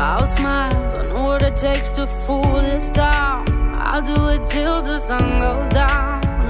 I'll 0.00 0.26
smile, 0.28 0.70
I 0.94 1.08
know 1.12 1.26
what 1.26 1.42
it 1.42 1.56
takes 1.56 1.90
to 1.94 2.06
fool 2.06 2.60
this 2.62 2.90
town. 2.92 3.44
I'll 3.74 4.00
do 4.02 4.28
it 4.28 4.46
till 4.46 4.80
the 4.82 4.98
sun 5.00 5.40
goes 5.40 5.70
down 5.72 6.20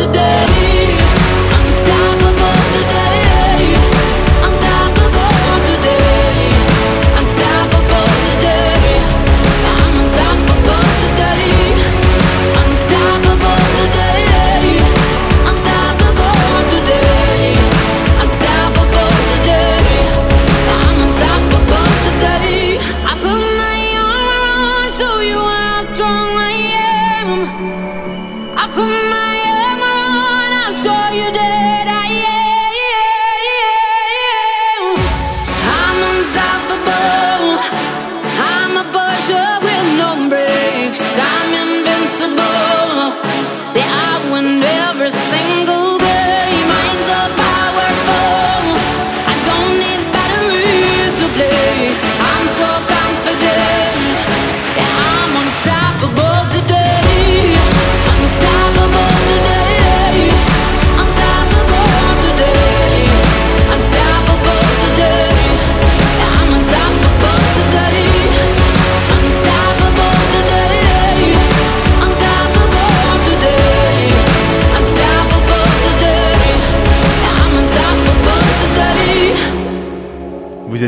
today. 0.00 0.69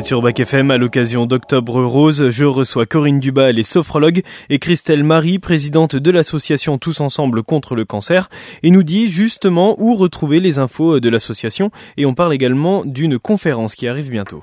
Sur 0.04 0.22
Bac 0.22 0.40
FM 0.40 0.70
à 0.70 0.78
l'occasion 0.78 1.26
d'Octobre 1.26 1.84
Rose. 1.84 2.28
Je 2.30 2.44
reçois 2.44 2.86
Corinne 2.86 3.20
Dubas, 3.20 3.50
elle 3.50 3.58
est 3.58 3.62
sophrologue, 3.62 4.22
et 4.48 4.58
Christelle 4.58 5.04
Marie, 5.04 5.38
présidente 5.38 5.96
de 5.96 6.10
l'association 6.10 6.78
Tous 6.78 7.00
Ensemble 7.00 7.42
contre 7.42 7.74
le 7.74 7.84
cancer, 7.84 8.28
et 8.62 8.70
nous 8.70 8.82
dit 8.82 9.06
justement 9.08 9.76
où 9.78 9.94
retrouver 9.94 10.40
les 10.40 10.58
infos 10.58 10.98
de 10.98 11.08
l'association. 11.08 11.70
Et 11.96 12.06
on 12.06 12.14
parle 12.14 12.34
également 12.34 12.84
d'une 12.84 13.18
conférence 13.18 13.74
qui 13.74 13.86
arrive 13.86 14.10
bientôt. 14.10 14.42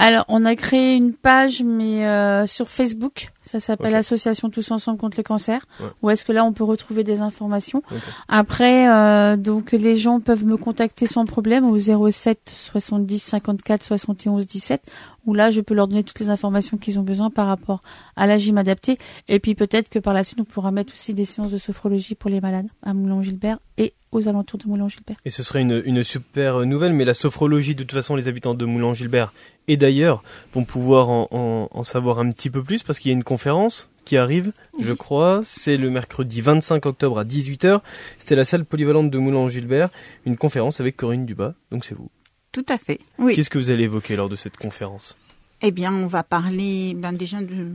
Alors, 0.00 0.24
on 0.28 0.44
a 0.44 0.54
créé 0.54 0.94
une 0.94 1.12
page, 1.12 1.64
mais 1.64 2.06
euh, 2.06 2.46
sur 2.46 2.70
Facebook. 2.70 3.30
Ça 3.42 3.58
s'appelle. 3.58 3.96
Association 3.96 4.48
Tous 4.48 4.70
Ensemble 4.70 4.96
contre 4.96 5.16
le 5.16 5.24
cancer. 5.24 5.66
Ouais. 5.80 5.86
Où 6.02 6.10
est-ce 6.10 6.24
que 6.24 6.30
là, 6.30 6.44
on 6.44 6.52
peut 6.52 6.62
retrouver 6.62 7.02
des 7.02 7.20
informations. 7.20 7.82
Après, 8.28 8.88
euh, 8.88 9.36
donc 9.36 9.72
les 9.72 9.96
gens 9.96 10.20
peuvent 10.20 10.44
me 10.44 10.56
contacter 10.56 11.08
sans 11.08 11.24
problème 11.24 11.68
au 11.68 11.76
07 11.76 12.38
70 12.54 13.18
54 13.18 13.84
71 13.84 14.46
17. 14.46 14.82
Où 15.26 15.34
là, 15.34 15.50
je 15.50 15.60
peux 15.60 15.74
leur 15.74 15.88
donner 15.88 16.04
toutes 16.04 16.20
les 16.20 16.30
informations 16.30 16.76
qu'ils 16.76 17.00
ont 17.00 17.02
besoin 17.02 17.28
par 17.28 17.48
rapport 17.48 17.82
à 18.14 18.28
la 18.28 18.38
gym 18.38 18.56
adaptée. 18.56 18.98
Et 19.26 19.40
puis 19.40 19.56
peut-être 19.56 19.88
que 19.88 19.98
par 19.98 20.14
la 20.14 20.22
suite, 20.22 20.40
on 20.40 20.44
pourra 20.44 20.70
mettre 20.70 20.92
aussi 20.94 21.12
des 21.12 21.24
séances 21.24 21.50
de 21.50 21.58
sophrologie 21.58 22.14
pour 22.14 22.30
les 22.30 22.40
malades 22.40 22.68
à 22.84 22.94
Moulin-Gilbert 22.94 23.58
et 23.78 23.94
aux 24.12 24.28
alentours 24.28 24.58
de 24.58 24.66
Moulin-Gilbert. 24.66 25.16
Et 25.24 25.30
ce 25.30 25.42
serait 25.42 25.60
une, 25.60 25.82
une 25.84 26.02
super 26.04 26.64
nouvelle, 26.66 26.92
mais 26.94 27.04
la 27.04 27.14
sophrologie, 27.14 27.74
de 27.74 27.82
toute 27.84 27.92
façon, 27.92 28.16
les 28.16 28.28
habitants 28.28 28.54
de 28.54 28.64
Moulin-Gilbert 28.64 29.32
et 29.68 29.76
d'ailleurs 29.76 30.22
vont 30.54 30.64
pouvoir 30.64 31.10
en, 31.10 31.28
en- 31.30 31.68
en 31.70 31.84
savoir 31.84 32.18
un 32.18 32.30
petit 32.30 32.48
peu 32.50 32.62
plus 32.62 32.82
parce 32.82 32.98
qu'il 32.98 33.10
y 33.10 33.14
a 33.14 33.16
une 33.16 33.24
conférence 33.24 33.90
qui 34.06 34.16
arrive, 34.16 34.52
je 34.80 34.94
crois. 34.94 35.40
C'est 35.44 35.76
le 35.76 35.90
mercredi 35.90 36.40
25 36.40 36.86
octobre 36.86 37.18
à 37.18 37.24
18h. 37.24 37.80
C'était 38.18 38.36
la 38.36 38.44
salle 38.44 38.64
polyvalente 38.64 39.10
de 39.10 39.18
Moulin-Gilbert, 39.18 39.90
une 40.24 40.36
conférence 40.36 40.80
avec 40.80 40.96
Corinne 40.96 41.26
Dubas, 41.26 41.52
donc 41.70 41.84
c'est 41.84 41.94
vous. 41.94 42.08
Tout 42.52 42.64
à 42.70 42.78
fait. 42.78 43.00
Oui. 43.18 43.34
Qu'est-ce 43.36 43.50
que 43.50 43.58
vous 43.58 43.68
allez 43.68 43.84
évoquer 43.84 44.16
lors 44.16 44.30
de 44.30 44.36
cette 44.36 44.56
conférence? 44.56 45.18
Eh 45.60 45.70
bien, 45.70 45.92
on 45.92 46.06
va 46.06 46.22
parler 46.22 46.94
ben, 46.96 47.12
déjà 47.12 47.42
de 47.42 47.72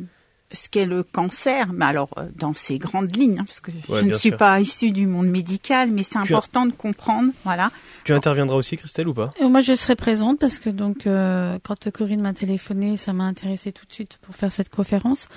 ce 0.54 0.70
qu'est 0.70 0.86
le 0.86 1.04
cancer, 1.04 1.74
mais 1.74 1.86
alors 1.86 2.10
euh, 2.18 2.28
dans 2.38 2.54
ses 2.54 2.78
grandes 2.78 3.16
lignes, 3.16 3.40
hein, 3.40 3.46
parce 3.46 3.60
que 3.60 3.72
Ouais, 3.90 4.00
je 4.02 4.06
ne 4.06 4.14
suis 4.14 4.30
sûr. 4.30 4.38
pas 4.38 4.60
issue 4.62 4.92
du 4.92 5.08
monde 5.08 5.28
médical, 5.28 5.90
mais 5.92 6.04
c'est 6.04 6.18
as- 6.18 6.22
important 6.22 6.66
de 6.66 6.72
comprendre. 6.72 7.32
Voilà. 7.44 7.72
Tu 8.06 8.14
interviendras 8.14 8.56
aussi, 8.58 8.78
Christelle, 8.78 9.08
ou 9.08 9.14
pas? 9.14 9.32
Et 9.40 9.46
moi, 9.46 9.62
je 9.62 9.74
serai 9.76 9.96
présente 9.96 10.38
parce 10.40 10.60
que 10.60 10.70
donc 10.70 11.08
euh, 11.08 11.58
quand 11.64 11.90
Corinne 11.92 12.22
m'a 12.22 12.34
téléphoné, 12.34 12.98
ça 12.98 13.14
m'a 13.14 13.24
intéressé 13.24 13.72
tout 13.72 13.86
de 13.86 13.94
suite 13.94 14.18
pour 14.22 14.36
faire 14.36 14.52
cette 14.52 14.70
conférence. 14.70 15.28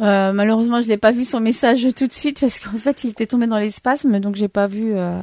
Euh, 0.00 0.32
malheureusement, 0.32 0.80
je 0.80 0.86
l'ai 0.88 0.96
pas 0.98 1.12
vu 1.12 1.24
son 1.24 1.40
message 1.40 1.86
tout 1.96 2.06
de 2.06 2.12
suite 2.12 2.40
parce 2.40 2.60
qu'en 2.60 2.78
fait, 2.78 3.04
il 3.04 3.10
était 3.10 3.26
tombé 3.26 3.46
dans 3.46 3.58
l'espace, 3.58 4.04
mais 4.04 4.20
donc 4.20 4.36
j'ai 4.36 4.48
pas 4.48 4.66
vu 4.66 4.92
euh, 4.94 5.18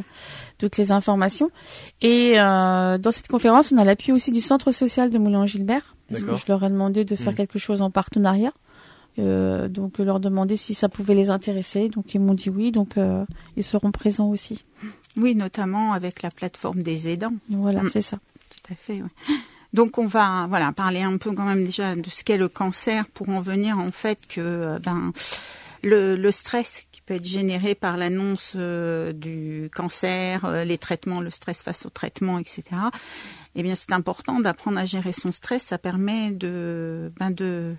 toutes 0.58 0.78
les 0.78 0.92
informations. 0.92 1.52
Et 2.02 2.34
euh, 2.40 2.98
dans 2.98 3.12
cette 3.12 3.28
conférence, 3.28 3.72
on 3.72 3.78
a 3.78 3.84
l'appui 3.86 4.12
aussi 4.12 4.32
du 4.32 4.42
centre 4.42 4.72
social 4.72 5.10
de 5.10 5.18
Moulin-Gilbert. 5.18 5.96
Parce 6.10 6.22
que 6.22 6.26
D'accord. 6.26 6.40
je 6.40 6.46
leur 6.48 6.64
ai 6.64 6.70
demandé 6.70 7.04
de 7.06 7.16
faire 7.18 7.34
Mhm. 7.34 7.36
quelque 7.38 7.60
chose 7.60 7.82
en 7.82 7.92
partenariat. 7.92 8.54
Euh, 9.20 9.68
donc 9.68 9.98
leur 9.98 10.20
demander 10.20 10.56
si 10.56 10.74
ça 10.74 10.90
pouvait 10.90 11.16
les 11.16 11.30
intéresser. 11.30 11.90
Donc 11.90 12.14
ils 12.14 12.20
m'ont 12.20 12.34
dit 12.36 12.50
oui, 12.50 12.72
donc 12.72 12.98
euh, 12.98 13.26
ils 13.56 13.64
seront 13.64 13.92
présents 13.92 14.28
aussi. 14.30 14.64
Oui, 15.16 15.34
notamment 15.34 15.94
avec 15.94 16.22
la 16.22 16.30
plateforme 16.30 16.84
des 16.84 17.10
aidants. 17.10 17.34
Voilà, 17.50 17.82
Mm. 17.84 17.90
c'est 17.92 18.02
ça. 18.02 18.18
Tout 18.50 18.74
à 18.74 18.76
fait. 18.76 19.02
oui. 19.02 19.36
Donc 19.74 19.98
on 19.98 20.06
va 20.06 20.46
voilà 20.48 20.72
parler 20.72 21.02
un 21.02 21.18
peu 21.18 21.34
quand 21.34 21.44
même 21.46 21.66
déjà 21.66 21.96
de 21.96 22.10
ce 22.10 22.24
qu'est 22.24 22.38
le 22.38 22.48
cancer 22.48 23.06
pour 23.10 23.28
en 23.30 23.42
venir 23.42 23.78
en 23.80 23.92
fait 23.92 24.20
que 24.28 24.40
euh, 24.40 24.80
ben 24.80 25.12
le, 25.84 26.16
le 26.16 26.32
stress 26.32 26.88
qui 26.92 27.02
peut 27.02 27.16
être 27.16 27.26
généré 27.26 27.76
par 27.76 27.98
l'annonce 27.98 28.54
euh, 28.56 29.12
du 29.14 29.70
cancer, 29.76 30.64
les 30.66 30.78
traitements, 30.78 31.20
le 31.22 31.32
stress 31.32 31.64
face 31.64 31.86
au 31.86 31.90
traitement, 31.90 32.40
etc. 32.40 32.64
Eh 33.56 33.64
bien 33.64 33.76
c'est 33.76 33.92
important 33.92 34.40
d'apprendre 34.40 34.78
à 34.78 34.86
gérer 34.86 35.12
son 35.12 35.32
stress. 35.32 35.64
Ça 35.64 35.78
permet 35.78 36.32
de 36.32 37.12
ben 37.20 37.32
de 37.32 37.74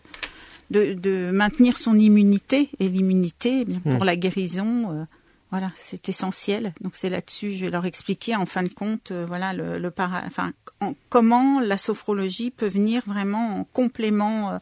de, 0.71 0.93
de 0.95 1.31
maintenir 1.33 1.79
son 1.79 1.97
immunité 1.99 2.71
et 2.79 2.89
l'immunité 2.89 3.61
eh 3.61 3.65
bien, 3.65 3.81
pour 3.81 4.03
Mm. 4.03 4.05
la 4.05 4.17
guérison. 4.17 4.91
euh, 4.93 5.05
voilà, 5.51 5.73
c'est 5.77 6.11
essentiel. 6.11 6.75
Donc 6.83 6.93
c'est 6.95 7.09
là-dessus, 7.09 7.53
je 7.53 7.65
vais 7.65 7.71
leur 7.71 7.87
expliquer 7.87 8.37
en 8.37 8.45
fin 8.45 8.63
de 8.63 8.69
compte, 8.69 9.13
euh, 9.13 9.25
voilà, 9.27 9.55
le, 9.55 9.79
le 9.79 9.91
para, 9.91 10.23
enfin, 10.27 10.53
en- 10.83 10.93
comment 11.09 11.59
la 11.61 11.79
sophrologie 11.79 12.51
peut 12.51 12.69
venir 12.69 13.03
vraiment 13.07 13.61
en 13.61 13.65
complément. 13.65 14.51
euh, 14.53 14.59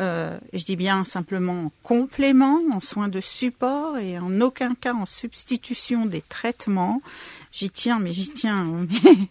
euh, 0.00 0.38
je 0.52 0.62
dis 0.64 0.76
bien 0.76 1.06
simplement 1.06 1.62
en 1.66 1.72
complément, 1.82 2.60
en 2.70 2.80
soins 2.80 3.08
de 3.08 3.22
support 3.22 3.96
et 3.96 4.18
en 4.18 4.42
aucun 4.42 4.74
cas 4.74 4.92
en 4.92 5.06
substitution 5.06 6.04
des 6.04 6.20
traitements. 6.20 7.00
J'y 7.50 7.70
tiens, 7.70 7.98
mais 7.98 8.12
j'y 8.12 8.28
tiens 8.28 8.66
euh, 8.68 8.86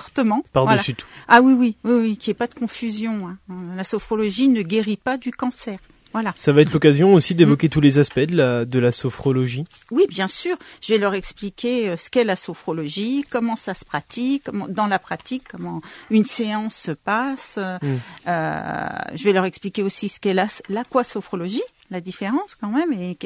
fortement. 0.00 0.42
Voilà. 0.52 0.68
Par-dessus 0.72 0.94
tout. 0.94 1.06
Ah 1.28 1.40
oui, 1.40 1.54
oui, 1.54 1.76
oui, 1.84 1.92
oui, 2.02 2.16
qu'il 2.16 2.30
n'y 2.30 2.32
ait 2.32 2.38
pas 2.38 2.46
de 2.46 2.54
confusion. 2.54 3.28
hein. 3.28 3.38
La 3.76 3.84
sophrologie 3.84 4.48
ne 4.48 4.62
guérit 4.62 4.98
pas 4.98 5.16
du 5.16 5.30
cancer. 5.30 5.78
Voilà. 6.12 6.32
Ça 6.34 6.52
va 6.52 6.62
être 6.62 6.72
l'occasion 6.72 7.12
aussi 7.14 7.34
d'évoquer 7.34 7.68
tous 7.68 7.80
les 7.82 7.98
aspects 7.98 8.20
de 8.20 8.36
la, 8.36 8.64
de 8.64 8.78
la 8.78 8.90
sophrologie. 8.92 9.64
Oui, 9.90 10.04
bien 10.08 10.28
sûr. 10.28 10.56
Je 10.80 10.92
vais 10.94 10.98
leur 10.98 11.12
expliquer 11.14 11.90
euh, 11.90 11.96
ce 11.98 12.08
qu'est 12.08 12.24
la 12.24 12.36
sophrologie, 12.36 13.24
comment 13.28 13.56
ça 13.56 13.74
se 13.74 13.84
pratique, 13.84 14.44
comment, 14.44 14.66
dans 14.68 14.86
la 14.86 14.98
pratique, 14.98 15.42
comment 15.50 15.82
une 16.10 16.24
séance 16.24 16.74
se 16.74 16.92
passe. 16.92 17.58
Mm. 17.58 17.96
euh, 18.28 18.86
je 19.14 19.24
vais 19.24 19.32
leur 19.32 19.44
expliquer 19.44 19.82
aussi 19.82 20.08
ce 20.08 20.18
qu'est 20.20 20.32
la- 20.34 20.46
l'aquasophrologie, 20.70 21.62
la 21.90 22.00
différence 22.00 22.54
quand 22.54 22.70
même, 22.70 22.92
et 22.92 23.16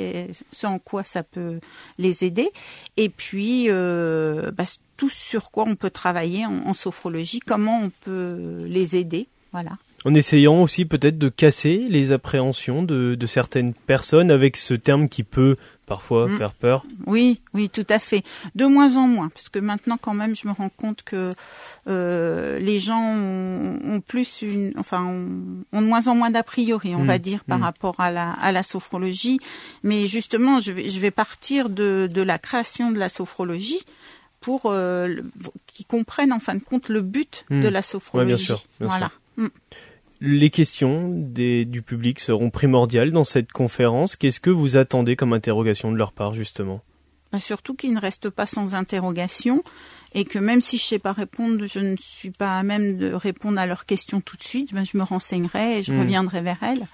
ce 0.53 0.67
en 0.67 0.79
quoi 0.79 1.05
ça 1.05 1.23
peut 1.23 1.61
les 1.99 2.25
aider. 2.25 2.51
Et 2.97 3.09
puis, 3.09 3.67
euh, 3.69 4.51
bah, 4.51 4.65
tout 4.97 5.09
sur 5.09 5.51
quoi 5.51 5.65
on 5.67 5.77
peut 5.77 5.91
travailler 5.91 6.47
en, 6.47 6.67
en 6.67 6.75
sophrologie, 6.75 7.41
comment 7.41 7.81
on 7.83 7.91
peut 7.91 8.65
les 8.67 8.97
aider. 8.97 9.29
Voilà. 9.53 9.79
En 10.07 10.15
essayant 10.15 10.63
aussi 10.63 10.87
peut-être 10.87 11.19
de 11.19 11.29
casser 11.29 11.85
les 11.91 12.11
appréhensions 12.13 12.83
de, 12.83 13.15
de 13.17 13.27
certaines 13.27 13.75
personnes 13.75 14.31
avec 14.31 14.57
ce 14.57 14.73
terme 14.73 15.11
qui 15.11 15.25
peut 15.25 15.57
parfois 15.85 16.27
Mm. 16.27 16.39
faire 16.39 16.53
peur. 16.55 16.85
Oui, 17.07 17.43
oui, 17.53 17.69
tout 17.69 17.85
à 17.91 17.99
fait. 17.99 18.23
De 18.55 18.65
moins 18.65 18.97
en 18.97 19.07
moins, 19.07 19.29
parce 19.29 19.51
que 19.51 19.59
maintenant 19.59 19.99
quand 20.01 20.15
même, 20.15 20.35
je 20.35 20.49
me 20.49 20.53
rends 20.53 20.71
compte 20.71 21.03
que 21.03 21.33
euh, 21.89 22.59
les 22.59 22.79
gens 22.79 23.03
ont, 23.15 23.79
ont 23.85 24.01
plus 24.01 24.41
une, 24.41 24.73
enfin, 24.79 25.05
ont, 25.05 25.29
ont 25.77 25.83
de 25.83 25.87
moins 25.87 26.07
en 26.09 26.15
moins 26.15 26.31
d'a 26.31 26.43
priori, 26.45 26.95
on 26.95 27.01
Mm, 27.03 27.07
va 27.07 27.19
dire, 27.19 27.45
par 27.45 27.59
mm. 27.59 27.63
rapport 27.65 28.01
à 28.01 28.11
la 28.11 28.31
à 28.31 28.53
la 28.53 28.63
sophrologie. 28.63 29.39
Mais 29.83 30.07
justement, 30.07 30.61
je 30.61 30.73
vais 30.73 30.89
je 30.89 30.99
vais 31.01 31.11
partir 31.11 31.69
de 31.69 32.09
de 32.11 32.23
la 32.23 32.39
création 32.39 32.91
de 32.91 32.99
la 32.99 33.09
sophrologie 33.11 33.81
pour 34.41 34.63
euh, 34.67 35.09
le- 35.09 35.25
qu'ils 35.67 35.85
comprennent 35.87 36.33
en 36.33 36.39
fin 36.41 36.55
de 36.55 36.61
compte 36.63 36.89
le 36.89 37.03
but 37.03 37.45
de 37.51 37.69
la 37.69 37.83
sophrologie. 37.83 38.43
sûr, 38.45 38.65
bien 38.79 38.89
voilà. 38.89 39.11
Mm. 39.37 39.49
Les 40.21 40.51
questions 40.51 40.97
des, 41.15 41.65
du 41.65 41.81
public 41.83 42.21
seront 42.21 42.51
primordiales 42.51 43.11
dans 43.11 43.25
cette 43.25 43.53
conférence. 43.53 44.17
Qu'est-ce 44.17 44.41
que 44.41 44.51
vous 44.51 44.77
attendez 44.77 45.17
comme 45.17 45.33
interrogation 45.33 45.91
de 45.91 45.97
leur 45.97 46.13
part 46.13 46.35
justement? 46.35 46.83
Bah, 47.33 47.41
surtout 47.41 47.75
qu'ils 47.75 47.95
ne 47.95 48.01
restent 48.01 48.29
pas 48.29 48.45
sans 48.45 48.75
interrogation 48.75 49.63
et 50.15 50.25
que 50.25 50.39
même 50.39 50.61
si 50.61 50.77
je 50.79 50.83
sais 50.85 50.99
pas 50.99 51.13
répondre, 51.13 51.65
je 51.67 51.79
ne 51.79 51.97
suis 51.99 52.31
pas 52.31 52.59
à 52.59 52.63
même 52.63 52.99
de 52.99 53.13
répondre 53.13 53.59
à 53.59 53.67
leurs 53.67 53.87
questions 53.87 54.21
tout 54.21 54.37
de 54.37 54.43
suite, 54.43 54.75
ben, 54.75 54.85
je 54.85 54.99
me 54.99 55.05
renseignerai 55.05 55.79
et 55.79 55.83
je 55.83 55.93
Mm. 55.93 56.01
reviendrai 56.01 56.41
vers 56.43 56.59
elles. 56.63 56.87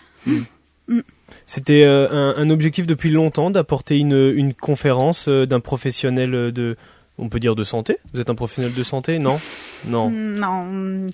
C'était 1.47 1.83
euh, 1.83 2.09
un, 2.11 2.37
un 2.37 2.51
objectif 2.51 2.87
depuis 2.87 3.11
longtemps 3.11 3.51
d'apporter 3.51 3.97
une, 3.99 4.33
une 4.37 4.55
conférence 4.55 5.27
euh, 5.29 5.47
d'un 5.47 5.59
professionnel 5.61 6.53
de, 6.53 6.77
on 7.19 7.29
peut 7.29 7.41
dire 7.41 7.57
de 7.57 7.65
santé? 7.65 7.99
Vous 8.12 8.21
êtes 8.21 8.31
un 8.31 8.37
professionnel 8.37 8.73
de 8.75 8.83
santé, 8.85 9.19
non? 9.19 9.41
Non. 9.87 10.11
Non, 10.11 11.09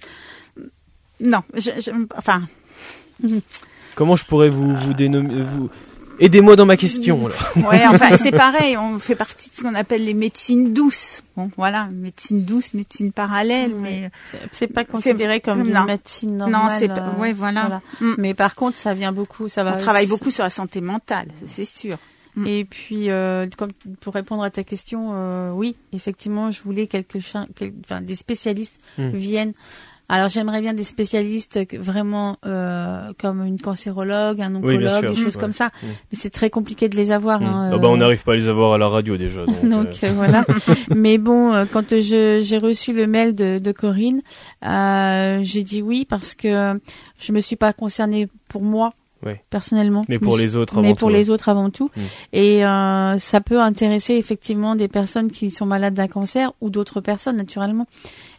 non, 1.22 1.40
je- 1.54 1.70
je- 1.80 1.90
enfin, 2.16 2.42
Comment 3.94 4.16
je 4.16 4.24
pourrais 4.24 4.48
vous 4.50 4.74
vous 4.74 4.94
dénommer 4.94 5.42
vous 5.42 5.70
Aidez-moi 6.18 6.54
dans 6.56 6.66
ma 6.66 6.76
question. 6.76 7.26
alors. 7.26 7.68
ouais, 7.70 7.84
enfin, 7.88 8.16
c'est 8.16 8.30
pareil, 8.32 8.76
on 8.76 8.98
fait 8.98 9.16
partie 9.16 9.50
de 9.50 9.54
ce 9.56 9.62
qu'on 9.62 9.74
appelle 9.74 10.04
les 10.04 10.14
médecines 10.14 10.72
douces. 10.72 11.22
Bon, 11.36 11.50
voilà, 11.56 11.88
médecine 11.90 12.44
douce, 12.44 12.74
médecine 12.74 13.12
parallèle, 13.12 13.74
mais 13.74 14.10
C'est- 14.52 14.68
pas 14.68 14.84
considéré 14.84 15.40
comme 15.40 15.60
une 15.66 15.72
non. 15.72 15.84
médecine 15.84 16.36
normale. 16.36 16.62
non, 16.62 16.68
c'est 16.78 16.88
pas, 16.88 17.12
euh, 17.16 17.20
ouais, 17.20 17.32
voilà. 17.32 17.80
Mm. 18.00 18.12
Mais 18.18 18.34
par 18.34 18.54
contre, 18.54 18.78
ça 18.78 18.94
vient 18.94 19.10
beaucoup. 19.10 19.48
Ça 19.48 19.64
va. 19.64 19.74
On 19.74 19.78
travaille 19.78 20.06
beaucoup 20.06 20.30
sur 20.30 20.44
la 20.44 20.50
santé 20.50 20.80
mentale, 20.80 21.28
c'est 21.48 21.64
sûr. 21.64 21.96
Mm. 22.36 22.46
Et 22.46 22.64
puis, 22.66 23.10
euh, 23.10 23.46
comme 23.56 23.72
pour 24.00 24.14
répondre 24.14 24.44
à 24.44 24.50
ta 24.50 24.62
question, 24.64 25.10
euh, 25.14 25.50
oui, 25.50 25.76
effectivement, 25.92 26.50
je 26.50 26.62
voulais 26.62 26.86
quelque 26.86 27.18
chose, 27.20 27.46
enfin, 27.84 28.00
des 28.00 28.16
spécialistes 28.16 28.78
Mm. 28.98 29.10
viennent. 29.10 29.52
Alors, 30.14 30.28
j'aimerais 30.28 30.60
bien 30.60 30.74
des 30.74 30.84
spécialistes 30.84 31.58
vraiment 31.78 32.36
euh, 32.44 33.12
comme 33.18 33.44
une 33.46 33.58
cancérologue, 33.60 34.40
un 34.42 34.54
Oui, 34.56 34.74
oncologue, 34.74 35.00
sûr. 35.00 35.10
des 35.14 35.16
choses 35.16 35.36
Mm. 35.36 35.40
comme 35.40 35.52
ça. 35.52 35.66
Mm. 35.66 35.86
Mais 35.86 36.18
c'est 36.18 36.30
très 36.30 36.50
compliqué 36.50 36.88
de 36.88 36.96
les 36.96 37.10
avoir. 37.12 37.40
Hein, 37.42 37.70
Ah 37.72 37.78
bah, 37.78 37.88
on 37.88 37.94
euh, 37.94 37.96
n'arrive 37.96 38.22
pas 38.22 38.32
à 38.32 38.36
les 38.36 38.48
avoir 38.48 38.74
à 38.74 38.78
la 38.78 38.88
radio 38.88 39.16
déjà. 39.16 39.44
Donc, 39.46 39.64
Donc 39.68 40.04
euh, 40.04 40.12
voilà. 40.14 40.44
Mais 40.94 41.16
bon, 41.18 41.52
euh, 41.54 41.64
quand 41.72 41.90
je- 41.98 42.40
j'ai 42.42 42.58
reçu 42.58 42.92
le 42.92 43.06
mail 43.06 43.34
de, 43.34 43.58
de 43.58 43.72
Corinne, 43.72 44.20
j'ai 45.42 45.62
dit 45.62 45.82
oui 45.82 46.04
parce 46.08 46.34
que 46.34 46.78
je 47.18 47.32
me 47.32 47.40
suis 47.40 47.56
pas 47.56 47.72
concernée 47.72 48.28
pour 48.48 48.62
moi 48.62 48.90
Ouais. 49.24 49.40
personnellement. 49.50 50.02
Mais 50.08 50.18
pour 50.18 50.36
les 50.36 50.56
autres 50.56 50.78
avant 50.78 50.82
mais 50.88 50.96
pour 50.96 51.08
tout, 51.08 51.14
les 51.14 51.30
autres 51.30 51.48
avant 51.48 51.70
tout. 51.70 51.92
Mm. 51.96 52.00
Et 52.32 52.66
euh, 52.66 53.18
ça 53.18 53.40
peut 53.40 53.60
intéresser 53.60 54.14
effectivement 54.14 54.74
des 54.74 54.88
personnes 54.88 55.30
qui 55.30 55.48
sont 55.50 55.64
malades 55.64 55.94
d'un 55.94 56.08
cancer 56.08 56.52
ou 56.60 56.70
d'autres 56.70 57.00
personnes 57.00 57.36
naturellement. 57.36 57.86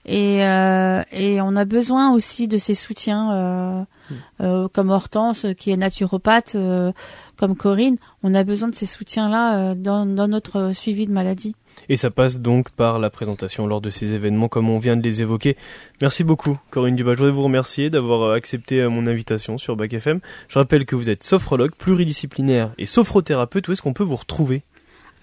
Et, 0.06 0.46
euh, 0.46 1.02
et 1.12 1.40
on 1.42 1.56
a 1.56 1.66
besoin 1.66 2.14
aussi 2.14 2.48
de 2.48 2.58
ces 2.58 2.76
soutiens, 2.76 3.32
euh, 3.32 3.84
Mm. 4.10 4.14
euh, 4.42 4.68
comme 4.68 4.90
Hortense 4.90 5.46
qui 5.58 5.72
est 5.72 5.78
naturopathe, 5.78 6.56
euh, 6.56 6.92
comme 7.38 7.56
Corinne. 7.56 7.96
On 8.22 8.36
a 8.36 8.44
besoin 8.44 8.68
de 8.68 8.76
ces 8.76 8.86
soutiens-là 8.86 9.56
euh, 9.72 9.76
dans, 9.76 10.06
dans 10.06 10.28
notre 10.28 10.74
suivi 10.74 11.08
de 11.08 11.12
maladie. 11.14 11.56
Et 11.88 11.96
ça 11.96 12.12
passe 12.12 12.40
donc 12.40 12.70
par 12.72 13.00
la 13.00 13.10
présentation 13.10 13.66
lors 13.66 13.80
de 13.82 13.90
ces 13.90 14.14
événements 14.14 14.50
comme 14.50 14.70
on 14.70 14.78
vient 14.78 14.96
de 14.98 15.02
les 15.02 15.22
évoquer. 15.22 15.56
Merci 16.02 16.24
beaucoup 16.26 16.58
Corinne 16.70 16.96
Dubas. 16.96 17.14
Je 17.14 17.18
voudrais 17.20 17.32
vous 17.32 17.44
remercier 17.44 17.90
d'avoir 17.90 18.32
accepté 18.34 18.86
mon 18.88 19.08
invitation 19.08 19.58
sur 19.58 19.76
Bac 19.78 19.94
FM. 19.94 20.20
Je 20.50 20.60
rappelle 20.60 20.86
que 20.86 20.96
vous 20.98 21.10
êtes 21.10 21.24
sophrologue, 21.24 21.72
pluridisciplinaire 21.76 22.74
et 22.78 22.86
sophrothérapeute. 22.86 23.68
Où 23.68 23.72
est-ce 23.72 23.82
qu'on 23.82 23.94
peut 23.94 24.04
vous 24.04 24.18
retrouver? 24.18 24.64